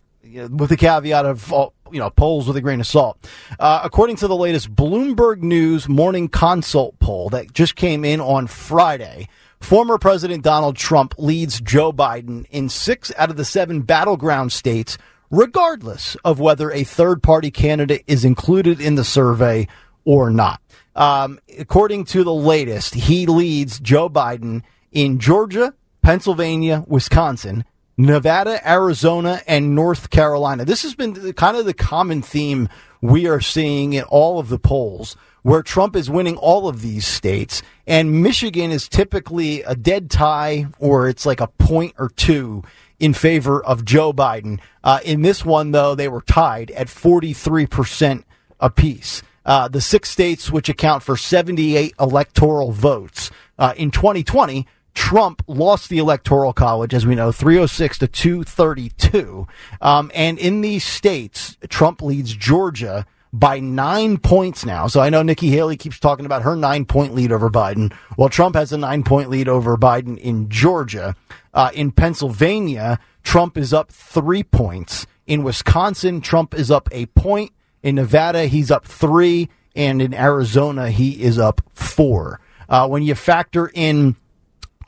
[0.50, 3.18] with the caveat of all, you know polls with a grain of salt.
[3.58, 8.46] Uh, according to the latest Bloomberg News Morning Consult poll that just came in on
[8.46, 9.28] Friday,
[9.60, 14.98] former President Donald Trump leads Joe Biden in six out of the seven battleground states,
[15.30, 19.66] regardless of whether a third party candidate is included in the survey
[20.04, 20.60] or not.
[20.96, 27.64] Um, according to the latest, he leads Joe Biden in Georgia, Pennsylvania, Wisconsin,
[28.00, 30.64] Nevada, Arizona, and North Carolina.
[30.64, 32.68] This has been kind of the common theme
[33.00, 37.06] we are seeing in all of the polls where Trump is winning all of these
[37.06, 42.62] states and Michigan is typically a dead tie or it's like a point or two
[43.00, 44.60] in favor of Joe Biden.
[44.84, 48.22] Uh, in this one, though, they were tied at 43%
[48.60, 49.22] apiece.
[49.44, 54.66] Uh, the six states which account for 78 electoral votes uh, in 2020
[54.98, 59.46] Trump lost the electoral college, as we know, 306 to 232.
[59.80, 64.88] Um, and in these states, Trump leads Georgia by nine points now.
[64.88, 67.94] So I know Nikki Haley keeps talking about her nine point lead over Biden.
[68.16, 71.14] Well, Trump has a nine point lead over Biden in Georgia.
[71.54, 75.06] Uh, in Pennsylvania, Trump is up three points.
[75.28, 77.52] In Wisconsin, Trump is up a point.
[77.84, 79.48] In Nevada, he's up three.
[79.76, 82.40] And in Arizona, he is up four.
[82.68, 84.16] Uh, when you factor in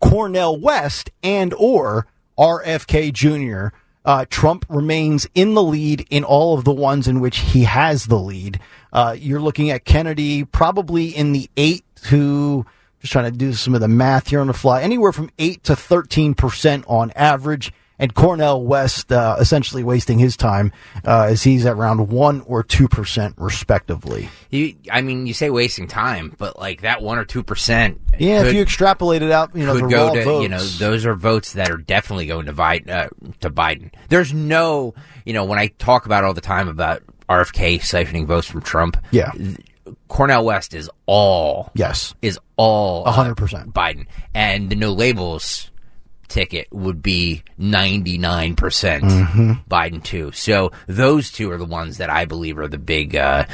[0.00, 2.06] Cornel West and or
[2.38, 3.76] RFK Jr.
[4.04, 8.06] Uh, Trump remains in the lead in all of the ones in which he has
[8.06, 8.58] the lead.
[8.92, 12.64] Uh, you're looking at Kennedy probably in the eight to
[13.00, 15.62] just trying to do some of the math here on the fly, anywhere from eight
[15.64, 17.72] to thirteen percent on average.
[18.00, 20.72] And Cornel West uh, essentially wasting his time
[21.04, 24.30] uh, as he's at around one or two percent respectively.
[24.48, 28.00] You, I mean, you say wasting time, but like that one or two percent.
[28.18, 30.42] Yeah, if you extrapolate it out, you know, the raw to votes.
[30.42, 32.88] you know those are votes that are definitely going to Biden.
[32.88, 33.08] Uh,
[33.40, 34.94] to Biden, there's no
[35.26, 38.96] you know when I talk about all the time about RFK siphoning votes from Trump.
[39.10, 39.30] Yeah.
[40.08, 43.74] Cornel West is all yes is all hundred percent.
[43.74, 45.70] Biden, and the no labels
[46.30, 49.64] ticket would be 99% Mhm.
[49.68, 50.30] Biden too.
[50.32, 53.44] So those two are the ones that I believe are the big uh,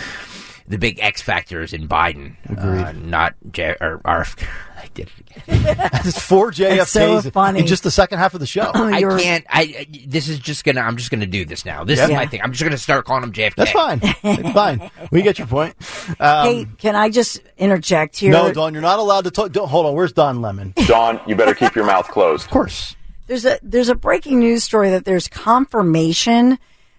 [0.68, 2.36] the big X factors in Biden.
[2.48, 2.82] Agreed.
[2.82, 4.46] Uh, not J- or RFK.
[4.76, 5.90] I did it again.
[6.04, 7.60] It's four JFKs It's so funny.
[7.60, 8.70] in just the second half of the show.
[8.74, 9.44] I can't.
[9.48, 9.86] I, I.
[10.06, 10.80] This is just gonna.
[10.80, 11.84] I'm just gonna do this now.
[11.84, 12.16] This is Yeah.
[12.16, 12.42] my thing.
[12.42, 13.54] I'm just gonna start calling him JFK.
[13.54, 14.00] That's fine.
[14.02, 14.90] It's fine.
[15.10, 15.74] We get your point.
[16.20, 18.32] Um, hey, can I just interject here?
[18.32, 19.52] no, Don, you're not allowed to talk.
[19.52, 19.94] Don't, hold on.
[19.94, 20.74] Where's Don Lemon?
[20.86, 22.44] Don, you better keep your mouth closed.
[22.44, 22.96] Of course.
[23.28, 26.58] There's a there's a breaking news story that there's confirmation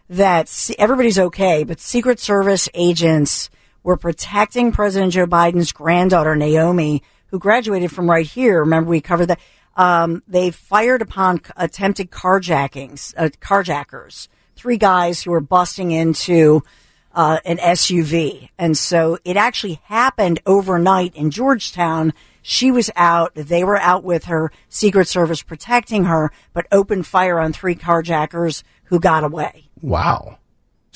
[0.10, 0.50] that
[0.80, 3.50] everybody's okay, but Secret Service agents
[3.88, 8.60] were protecting President Joe Biden's granddaughter Naomi, who graduated from right here.
[8.60, 9.40] Remember we covered that.
[9.78, 16.64] Um, they fired upon attempted carjackings, uh, carjackers, three guys who were busting into
[17.14, 18.50] uh, an SUV.
[18.58, 22.14] And so it actually happened overnight in Georgetown.
[22.42, 23.36] She was out.
[23.36, 28.64] They were out with her Secret Service protecting her, but opened fire on three carjackers
[28.86, 29.70] who got away.
[29.80, 30.40] Wow.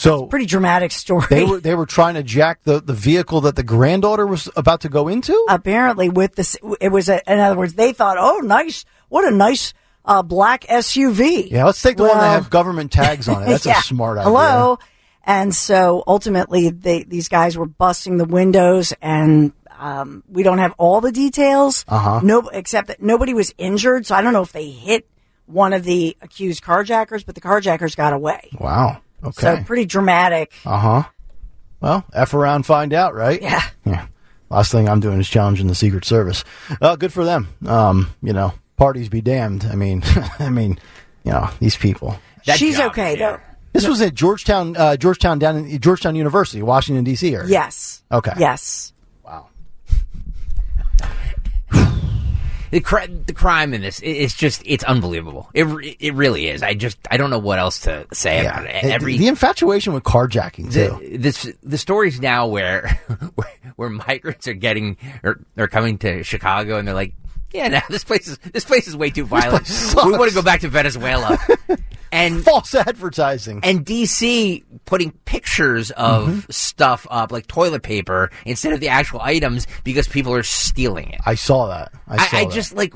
[0.01, 1.27] So Pretty dramatic story.
[1.29, 4.81] they were they were trying to jack the, the vehicle that the granddaughter was about
[4.81, 5.33] to go into.
[5.47, 8.83] apparently with this, it was a, in other words, they thought, oh, nice.
[9.09, 11.51] What a nice, uh, black SUV.
[11.51, 13.45] yeah, let's take the one that have government tags on it.
[13.45, 13.77] That's Yeah.
[13.79, 14.29] a smart idea.
[14.31, 14.79] Hello.
[15.23, 20.73] And so ultimately, they, these guys were busting the windows, and um, we don't have
[20.79, 21.85] all the details.
[21.87, 22.21] Uh-huh.
[22.23, 24.07] No, except that nobody was injured.
[24.07, 25.07] So I don't know if they hit
[25.45, 28.49] one of the accused carjackers, but the carjackers got away.
[28.59, 29.01] Wow.
[29.23, 29.57] Okay.
[29.57, 30.53] So pretty dramatic.
[30.65, 31.03] Uh huh.
[31.79, 33.41] Well, f around, find out, right?
[33.41, 33.61] Yeah.
[33.85, 34.07] Yeah.
[34.49, 36.43] Last thing I'm doing is challenging the Secret Service.
[36.81, 37.47] Uh, good for them.
[37.65, 39.65] Um, you know, parties be damned.
[39.65, 40.03] I mean,
[40.39, 40.77] I mean,
[41.23, 42.19] you know, these people.
[42.45, 43.37] That She's job okay there.
[43.37, 43.43] though.
[43.73, 47.33] This was at Georgetown, uh, Georgetown down in Georgetown University, Washington D.C.
[47.33, 47.47] area.
[47.47, 48.03] Yes.
[48.11, 48.33] Okay.
[48.37, 48.91] Yes.
[52.71, 55.49] The cri- the crime in this i- is just it's unbelievable.
[55.53, 55.65] It
[55.99, 56.63] it really is.
[56.63, 58.81] I just I don't know what else to say about it.
[58.83, 60.97] The- Every the infatuation with carjacking too.
[61.01, 62.87] the, this the stories now where,
[63.35, 67.13] where where migrants are getting or are coming to Chicago and they're like,
[67.53, 69.69] yeah, now this place is this place is way too violent.
[70.03, 71.37] We want to go back to Venezuela.
[72.11, 73.59] and False advertising.
[73.63, 76.51] and DC putting pictures of Mm-hmm.
[76.51, 81.21] stuff up like toilet paper instead of the actual items because people are stealing it.
[81.25, 81.91] I saw that.
[82.07, 82.53] I, I, saw I that.
[82.53, 82.93] just like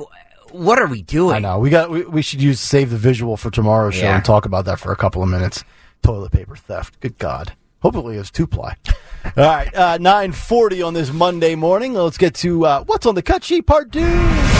[0.51, 1.35] what are we doing?
[1.35, 1.59] I know.
[1.59, 1.89] We got.
[1.89, 4.15] We, we should use save the visual for tomorrow's show Yeah.
[4.15, 5.63] and talk about that for a couple of minutes.
[6.01, 6.99] Toilet paper theft.
[7.01, 7.53] Good God.
[7.81, 8.75] Hopefully it's two ply.
[9.25, 11.93] All right, uh, nine forty on this Monday morning.
[11.93, 14.01] Let's get to uh, what's on the cut sheet part two.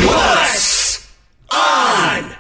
[0.06, 1.12] What's
[1.52, 2.36] on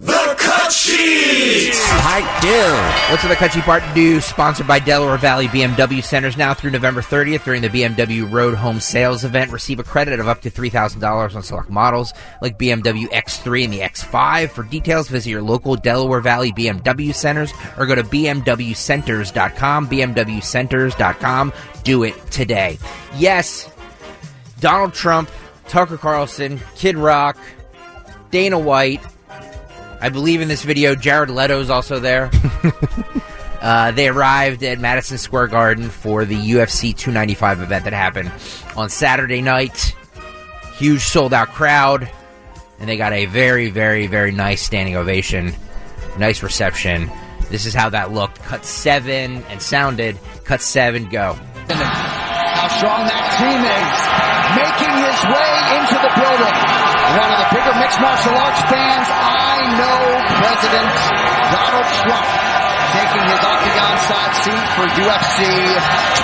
[0.00, 1.72] the cut sheet?
[2.02, 3.12] I do.
[3.12, 4.20] What's the Kutchy Part Do?
[4.20, 8.80] Sponsored by Delaware Valley BMW Centers now through November 30th during the BMW Road Home
[8.80, 9.52] Sales event.
[9.52, 13.80] Receive a credit of up to $3,000 on select models like BMW X3 and the
[13.80, 14.50] X5.
[14.50, 19.88] For details, visit your local Delaware Valley BMW Centers or go to BMWCenters.com.
[19.88, 21.52] BMWCenters.com.
[21.84, 22.78] Do it today.
[23.16, 23.70] Yes,
[24.60, 25.30] Donald Trump,
[25.68, 27.36] Tucker Carlson, Kid Rock,
[28.30, 29.02] Dana White,
[30.00, 32.30] I believe in this video, Jared Leto's also there.
[33.60, 38.32] uh, they arrived at Madison Square Garden for the UFC 295 event that happened
[38.76, 39.94] on Saturday night.
[40.76, 42.10] Huge sold out crowd,
[42.78, 45.52] and they got a very, very, very nice standing ovation.
[46.18, 47.10] Nice reception.
[47.50, 48.40] This is how that looked.
[48.42, 50.18] Cut seven and sounded.
[50.44, 51.34] Cut seven, go.
[51.68, 54.00] how strong that team is.
[54.56, 56.56] Making his way into the building.
[57.20, 59.39] One of the bigger mixed martial arts fans I know,
[60.40, 60.88] President
[61.52, 62.24] Donald Trump,
[62.96, 65.44] taking his octagon side seat for UFC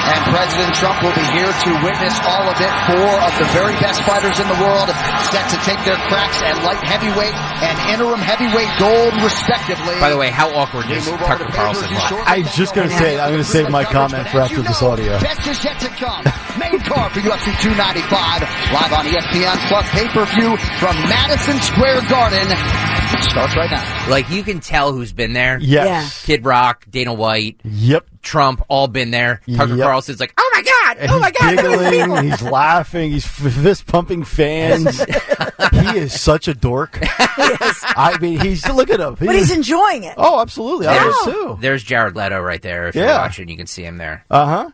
[0.07, 2.71] And President Trump will be here to witness all of it.
[2.87, 4.87] Four of the very best fighters in the world
[5.31, 9.99] set to take their cracks at light heavyweight and interim heavyweight gold, respectively.
[9.99, 12.23] By the way, how awkward is Tucker Carlson look?
[12.23, 13.19] I'm just going to say.
[13.19, 15.19] I'm going to save my comment for after this audio.
[15.19, 16.23] Best is yet to come.
[16.55, 18.41] Main card for UFC 295,
[18.71, 22.47] live on ESPN Plus pay-per-view from Madison Square Garden.
[23.23, 24.09] Starts right now.
[24.09, 25.59] Like, you can tell who's been there.
[25.61, 26.25] Yes.
[26.25, 28.07] Kid Rock, Dana White, Yep.
[28.21, 29.41] Trump, all been there.
[29.55, 29.85] Tucker Yep.
[29.85, 31.55] Carlson's like, oh my God, And oh my God.
[31.57, 34.99] giggling, he's laughing, he's fist pumping fans.
[35.71, 36.97] he is such a dork.
[37.01, 39.15] I mean, he's look at him.
[39.19, 40.15] But he's enjoying it.
[40.17, 40.87] oh, absolutely.
[40.87, 41.57] I There's, was too.
[41.61, 42.87] there's Jared Leto right there.
[42.87, 43.21] If you're Yeah.
[43.21, 44.25] watching, you can see him there.
[44.29, 44.69] Uh huh.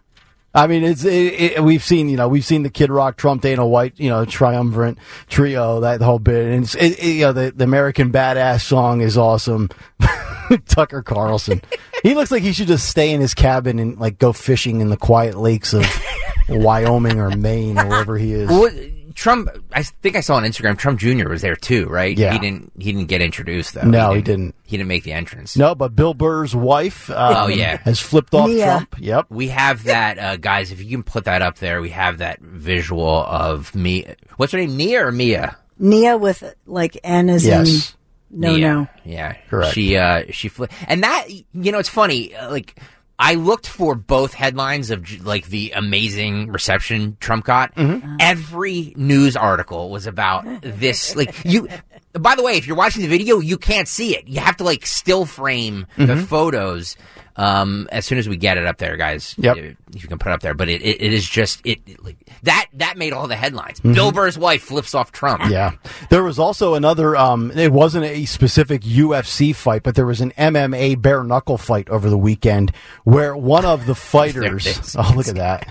[0.55, 3.41] I mean, it's it, it, we've seen you know we've seen the Kid Rock, Trump,
[3.41, 7.63] Dana White, you know, triumvirate trio, that whole bit, and it, you know the, the
[7.63, 9.69] American Badass song is awesome.
[10.67, 11.61] Tucker Carlson,
[12.03, 14.89] he looks like he should just stay in his cabin and like go fishing in
[14.89, 15.85] the quiet lakes of
[16.49, 18.49] Wyoming or Maine or wherever he is.
[18.49, 18.69] Well,
[19.15, 21.29] Trump, I think I saw on Instagram, Trump Jr.
[21.29, 22.17] was there too, right?
[22.17, 22.33] Yeah.
[22.33, 22.71] He didn't.
[22.77, 23.83] He didn't get introduced though.
[23.83, 24.55] No, he didn't.
[24.63, 25.55] He didn't make the entrance.
[25.57, 27.77] No, but Bill Burr's wife, um, Oh, yeah.
[27.83, 28.65] has flipped off Mia.
[28.65, 28.95] Trump.
[28.99, 29.27] Yep.
[29.29, 30.71] We have that, uh, guys.
[30.71, 34.05] If you can put that up there, we have that visual of me.
[34.37, 34.75] What's her name?
[34.77, 35.57] Nia or Mia?
[35.79, 37.95] Nia with like N as Yes.
[38.31, 38.73] in no, Mia.
[38.73, 38.87] no.
[39.05, 39.73] Yeah, Correct.
[39.73, 42.79] She uh she fl- and that you know it's funny uh, like
[43.19, 47.73] I looked for both headlines of like the amazing reception Trump got.
[47.75, 48.17] Mm-hmm.
[48.19, 51.15] Every news article was about this.
[51.15, 51.67] Like you,
[52.13, 54.27] by the way, if you're watching the video, you can't see it.
[54.27, 56.23] You have to like still frame the Mm-hmm.
[56.25, 56.95] photos.
[57.35, 59.57] Um, as soon as we get it up there, guys, Yep.
[59.57, 60.53] if you can put it up there.
[60.53, 63.79] But it, it, it is just it, it- like, that that made all the headlines.
[63.79, 63.93] Mm-hmm.
[63.93, 65.41] Bill Burr's wife flips off Trump.
[65.49, 65.71] Yeah.
[66.11, 70.31] There was also another, um, it wasn't a specific UFC fight, but there was an
[70.37, 72.71] MMA bare knuckle fight over the weekend
[73.03, 74.95] where one of the fighters, There it is.
[74.97, 75.67] oh, look at that.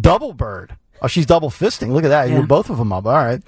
[0.00, 0.76] Double bird.
[1.02, 1.90] Oh, she's double fisting.
[1.90, 2.28] Look at that.
[2.28, 2.40] You Yeah.
[2.40, 3.04] put both of them up.
[3.04, 3.42] All right.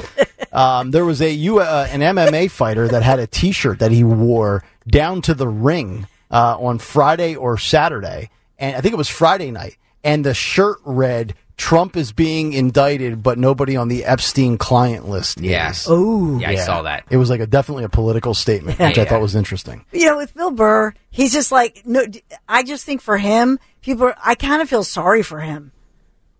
[0.52, 4.04] Um, there was a U, uh, an MMA fighter that had a T-shirt that he
[4.04, 9.08] wore down to the ring uh, on Friday or Saturday, and I think it was
[9.08, 9.76] Friday night.
[10.04, 15.40] And the shirt read, "Trump is being indicted, but nobody on the Epstein client list."
[15.40, 15.82] Yes.
[15.82, 17.04] is." Oh, Yeah, I saw that.
[17.10, 19.84] It was like a definitely a political statement, which I thought was interesting.
[19.92, 22.06] you know, with Bill Burr, he's just like no.
[22.06, 24.06] d- I just think for him, people.
[24.06, 25.72] Are, I kind of feel sorry for him.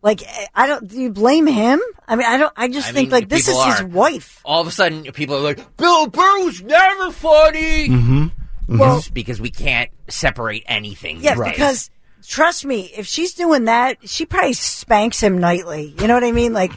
[0.00, 0.22] Like
[0.54, 0.86] I don't.
[0.86, 1.80] Do you blame him?
[2.06, 2.52] I mean, I don't.
[2.56, 4.40] I just I think mean, like this is people his wife.
[4.44, 7.88] all of a sudden people are like, Bill Burr was never funny.
[7.88, 8.26] Mm-hmm.
[8.68, 8.78] Mm-hmm.
[8.78, 11.20] Well, because we can't separate anything.
[11.20, 11.52] yeah, these days.
[11.52, 11.90] because
[12.26, 15.94] trust me, if she's doing that, she probably spanks him nightly.
[16.00, 16.52] You know what I mean?
[16.52, 16.72] Like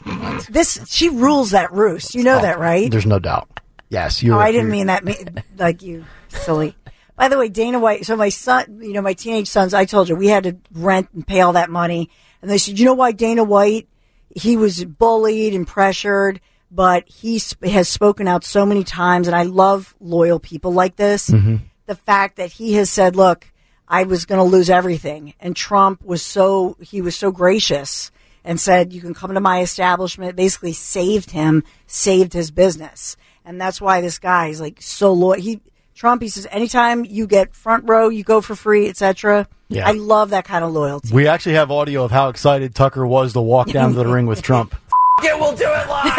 [0.50, 2.16] this, she rules that roost.
[2.16, 2.90] You know oh, that, right?
[2.90, 3.60] There's no doubt.
[3.90, 4.36] Yes, you're.
[4.38, 5.04] oh, I didn't mean that.
[5.04, 5.18] me-
[5.58, 6.76] Like you, silly.
[7.18, 8.06] By the way, Dana White.
[8.06, 9.74] So my son, you know, my teenage sons.
[9.74, 12.10] I told you we had to rent and pay all that money,
[12.42, 13.90] and they said, you know why Dana White?
[14.34, 16.40] He was bullied and pressured,
[16.72, 20.96] but he sp- has spoken out so many times, and I love loyal people like
[20.96, 21.30] this.
[21.30, 21.58] Mm-hmm.
[21.92, 23.52] The fact that he has said, "Look,
[23.86, 28.12] I was going to lose everything," and Trump was so he was so gracious
[28.46, 33.60] and said, "You can come to my establishment." Basically, saved him, saved his business, and
[33.60, 35.42] that's why this guy is like so loyal.
[35.42, 35.60] He
[35.96, 39.48] Trump, he says, anytime you get front row, you go for free, etc.
[39.68, 39.88] Yeah.
[39.88, 41.14] I love that kind of loyalty.
[41.14, 44.28] We actually have audio of how excited Tucker was to walk down to the ring
[44.28, 44.76] with Trump.
[45.22, 46.11] Yeah, we'll do it live.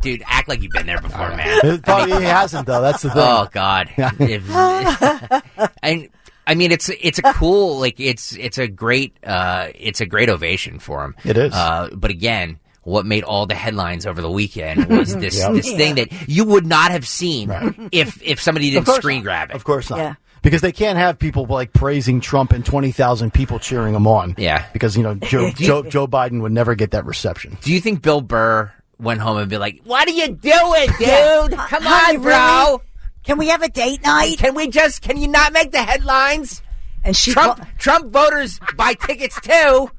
[0.00, 1.60] Dude, act like you've been there before, man.
[1.64, 2.80] It probably he hasn't though.
[2.82, 3.22] That's the thing.
[3.24, 3.88] Oh God.
[4.18, 4.48] If-
[5.82, 6.08] and
[6.46, 10.28] I mean, it's it's a cool like it's it's a great uh it's a great
[10.30, 11.14] ovation for him.
[11.24, 11.52] It is.
[11.54, 12.58] Uh, but again.
[12.84, 15.52] What made all the headlines over the weekend was this Yep.
[15.52, 17.50] this thing that you would not have seen
[17.92, 19.24] if if somebody didn't screen not.
[19.24, 19.56] grab it.
[19.56, 19.98] Of course not.
[19.98, 20.14] Yeah.
[20.40, 24.36] Because they can't have people like praising Trump and twenty thousand people cheering him on.
[24.38, 24.64] Yeah.
[24.72, 27.58] Because you know Joe, Joe Joe Biden would never get that reception.
[27.60, 31.00] Do you think Bill Burr went home and be like, "What are you doing, dude?
[31.00, 31.66] Yeah.
[31.68, 32.66] Come Honey, on, bro.
[32.66, 32.78] really?
[33.24, 34.38] Can we have a date night?
[34.38, 35.02] Can we just?
[35.02, 36.62] Can you not make the headlines?
[37.04, 39.90] And she Trump call- Trump voters buy tickets too.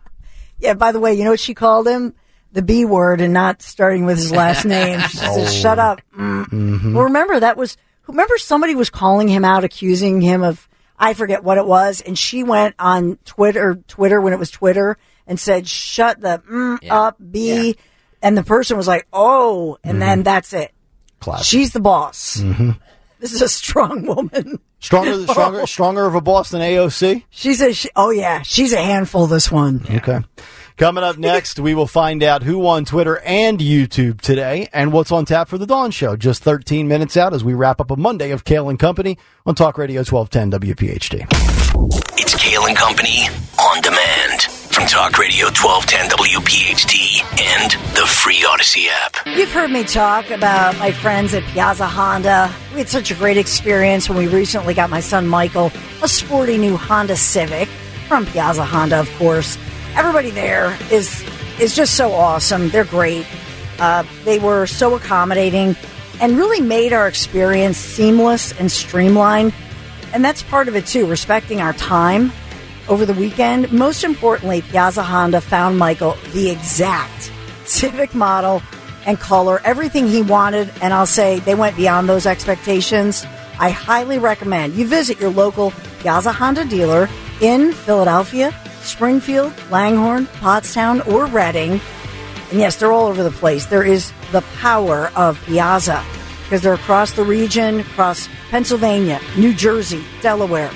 [0.60, 2.14] Yeah, by the way, you know what she called him?
[2.52, 5.00] The B word and not starting with his last name.
[5.10, 5.46] She Oh.
[5.46, 6.02] said, shut up.
[6.18, 6.46] Mm.
[6.48, 6.94] Mm-hmm.
[6.94, 7.78] Well, remember, that was,
[8.08, 12.18] remember somebody was calling him out, accusing him of, I forget what it was, and
[12.18, 14.98] she went on Twitter, Twitter when it was Twitter,
[15.28, 17.00] and said, shut the mm Yeah.
[17.00, 17.78] up, B.
[18.22, 20.00] And the person was like, oh, and Mm-hmm.
[20.00, 20.72] then that's it.
[21.20, 21.46] Classic.
[21.46, 22.38] She's the boss.
[22.38, 22.72] Mm-hmm.
[23.20, 24.60] This is a strong woman.
[24.80, 27.24] Stronger, stronger, stronger of a boss than AOC.
[27.30, 29.86] She's a, she, oh yeah, she's a handful, this one.
[29.90, 30.20] Okay.
[30.78, 35.12] Coming up next, we will find out who won Twitter and YouTube today and what's
[35.12, 36.16] on tap for the Dawn Show.
[36.16, 39.56] Just 13 minutes out as we wrap up a Monday of Kale and Company on
[39.56, 41.26] Talk Radio 1210 WPHT.
[42.18, 43.28] It's Kale and Company
[43.62, 49.18] on demand from Talk Radio 1210 WPHT and the free Audacy app.
[49.26, 52.52] You've heard me talk about my friends at Piazza Honda.
[52.72, 55.72] We had such a great experience when we recently got my son Michael
[56.02, 57.68] a sporty new Honda Civic
[58.08, 59.58] from Piazza Honda, of course.
[59.96, 61.24] Everybody there is
[61.60, 62.70] is just so awesome.
[62.70, 63.28] They're great.
[63.80, 65.76] Uh, they were so accommodating
[66.22, 69.54] and really made our experience seamless and streamlined.
[70.14, 72.32] And that's part of it too, respecting our time
[72.90, 73.72] over the weekend.
[73.72, 77.32] Most importantly, Piazza Honda found Michael the exact
[77.66, 78.62] Civic model
[79.06, 80.72] and color, everything he wanted.
[80.82, 83.26] And I'll say they went beyond those expectations.
[83.60, 87.08] I highly recommend you visit your local Piazza Honda dealer
[87.42, 91.80] in Philadelphia, Springfield, Langhorne, Pottstown, or Reading.
[92.50, 93.68] And yes, they're all over the place.
[93.68, 96.04] There is the power of Piazza
[96.44, 100.72] because they're across the region, across Pennsylvania, New Jersey, Delaware.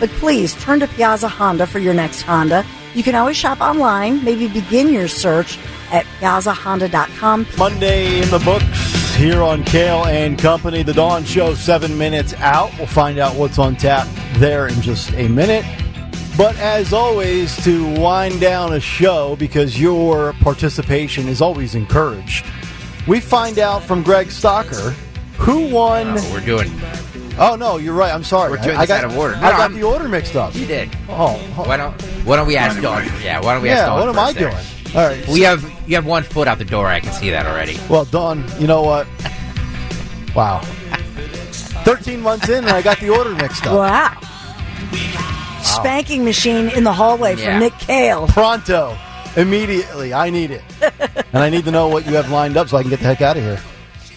[0.00, 2.64] But please turn to Piazza Honda for your next Honda.
[2.94, 5.58] You can always shop online, maybe begin your search
[5.90, 7.46] at piazzahonda.com.
[7.56, 10.82] Monday in the books here on Kale and Company.
[10.82, 12.70] The Dawn Show, seven minutes out.
[12.78, 15.64] We'll find out what's on tap there in just a minute.
[16.36, 22.46] But as always, to wind down a show, because your participation is always encouraged,
[23.08, 24.94] we find out from Greg Stocker
[25.38, 26.14] who won.
[26.18, 26.70] Oh, we're doing.
[27.40, 28.12] Oh no, you're right.
[28.12, 28.50] I'm sorry.
[28.50, 29.34] We're doing I, I this got out of order.
[29.36, 30.54] No, I got I'm- the order mixed up.
[30.54, 30.90] You did.
[31.08, 33.04] Oh, oh, Why don't Why don't we ask Dawn?
[33.22, 33.40] Yeah.
[33.40, 33.86] Why don't we ask yeah.
[33.86, 34.00] Dawn?
[34.00, 34.50] What am I first there?
[34.50, 34.96] doing?
[34.96, 35.28] All right.
[35.28, 36.86] We have you have one foot out the door.
[36.86, 37.78] I can see that already.
[37.88, 39.06] Well, Dawn, you know what?
[40.34, 40.60] Wow.
[41.84, 43.74] 13 months in, and I got the order mixed up.
[43.76, 44.20] Wow.
[45.62, 47.58] Spanking machine in the hallway from Yeah.
[47.58, 48.26] Nick Kale.
[48.28, 48.96] Pronto.
[49.36, 50.12] Immediately.
[50.12, 50.62] I need it.
[51.32, 53.06] and I need to know what you have lined up so I can get the
[53.06, 53.60] heck out of here.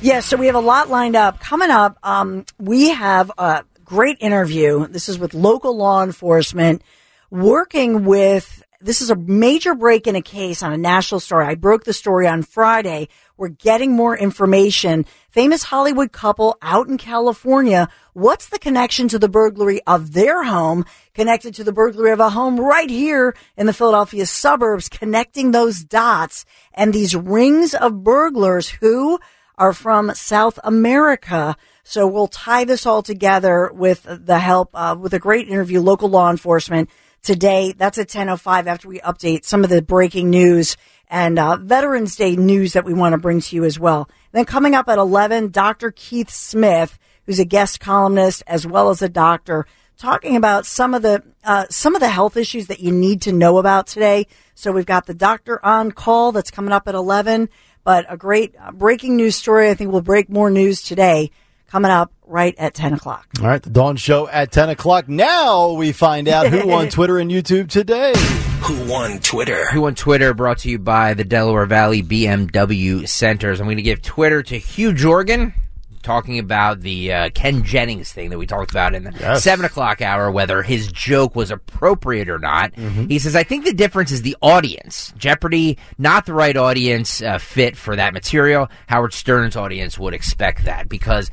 [0.04, 1.39] Yes, so we have a lot lined up.
[1.39, 4.88] Coming up, um, we have a great interview.
[4.88, 6.82] This is with local law enforcement
[7.30, 8.64] working with.
[8.84, 11.45] This is a major break in a case on a national story.
[11.45, 13.10] I broke the story on Friday.
[13.38, 15.06] We're getting more information.
[15.30, 17.88] Famous Hollywood couple out in California.
[18.14, 20.84] What's the connection to the burglary of their home?
[21.14, 25.84] Connected to the burglary of a home right here in the Philadelphia suburbs, connecting those
[25.84, 26.43] dots
[26.74, 29.20] and these rings of burglars who
[29.62, 31.55] are from South America.
[31.84, 36.32] So we'll tie this all together with the help with a great interview, local law
[36.32, 36.89] enforcement
[37.22, 37.72] today.
[37.72, 40.78] That's at 10.05 after we update some of the breaking news
[41.12, 44.09] and uh, Veterans Day news that we want to bring to you as well.
[44.32, 45.91] then coming up at 11, Dr.
[45.91, 46.97] Keith Smith,
[47.28, 51.66] who's a guest columnist as well as a doctor, talking about some of the uh,
[51.70, 54.26] some of the health issues that you need to know about today.
[54.55, 57.49] So we've got the doctor on call that's coming up at 11,
[57.84, 59.70] but a great uh, breaking news story.
[59.70, 61.32] I think we'll break more news today
[61.68, 63.28] coming up right at 10 o'clock.
[63.40, 65.08] All right, the Dawn Show at 10 o'clock.
[65.08, 68.14] Now we find out who on Twitter and YouTube today.
[68.64, 69.68] Who won Twitter?
[69.72, 73.60] Who on Twitter brought to you by the Delaware Valley BMW Centers.
[73.60, 75.54] I'm going to give Twitter to Hugh Jorgen.
[76.02, 79.43] Talking about the uh, Ken Jennings thing that we talked about in the Yes.
[79.43, 82.74] seven o'clock hour, whether his joke was appropriate or not.
[82.74, 83.08] Mm-hmm.
[83.08, 85.14] He says, I think the difference is the audience.
[85.18, 88.70] Jeopardy, not the right audience uh, fit for that material.
[88.88, 91.30] Howard Stern's audience would expect that because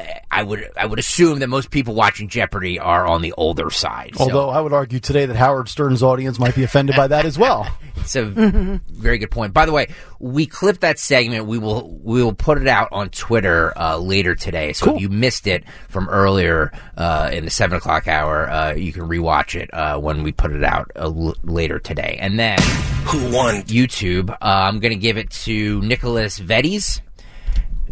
[0.00, 3.68] I- I would I would assume that most people watching Jeopardy are on the older
[3.70, 4.12] side.
[4.16, 7.24] So- Although I would argue today that Howard Stern's audience might be offended by that
[7.24, 7.66] as well.
[8.00, 9.52] It's a very good point.
[9.52, 9.88] By the way,
[10.18, 11.44] we clipped that segment.
[11.44, 14.72] We will we will put it out on Twitter uh, later today.
[14.72, 18.94] So if you missed it from earlier uh, in the seven o'clock hour, uh, you
[18.94, 22.16] can rewatch it uh, when we put it out uh, l- later today.
[22.18, 22.58] And then
[23.04, 23.62] Who won?
[23.64, 24.30] YouTube?
[24.30, 27.02] Uh, I'm going to give it to Nicholas Vettis.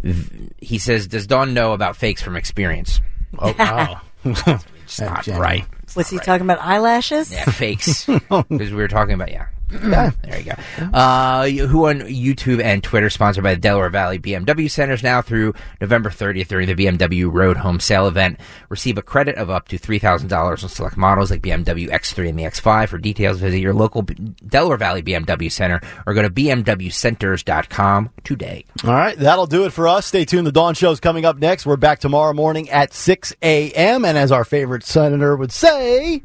[0.03, 3.01] V- He says, "Does Dawn know about fakes from experience?"
[3.37, 4.01] Oh, wow.
[4.25, 4.59] Oh.
[4.83, 5.65] It's not right.
[5.95, 7.31] Was he talking about eyelashes?
[7.31, 8.05] Yeah, fakes.
[8.29, 9.45] Because we were talking about yeah.
[9.69, 10.83] There you go.
[10.93, 15.53] Uh, who on YouTube and Twitter, sponsored by the Delaware Valley BMW Centers now through
[15.79, 18.39] November 30th during the BMW Road Home Sale event.
[18.69, 22.43] Receive a credit of up to $3,000 on select models like BMW X3 and the
[22.43, 22.89] X5.
[22.89, 24.15] For details, visit your local B-
[24.47, 28.65] Delaware Valley BMW Center or go to BMWcenters.com today.
[28.83, 30.05] All right, that'll do it for us.
[30.05, 30.47] Stay tuned.
[30.47, 31.65] The Dawn Show's coming up next.
[31.65, 34.05] We're back tomorrow morning at 6 a.m.
[34.05, 36.23] And as our favorite senator would say,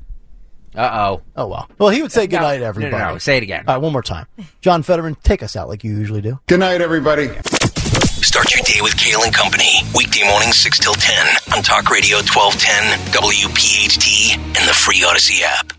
[0.76, 1.22] Uh oh.
[1.36, 1.68] oh, well.
[1.78, 3.12] Well, he would say good night, no, everybody.
[3.12, 3.64] no, say it again.
[3.68, 4.26] All right, one more time.
[4.60, 6.40] John Fetterman, take us out like you usually do.
[6.48, 7.28] Good night, everybody.
[8.24, 9.82] Start your day with Kale and Company.
[9.94, 15.74] Weekday mornings 6 till 10 on Talk Radio 1210, WPHT, and the free Audacy app.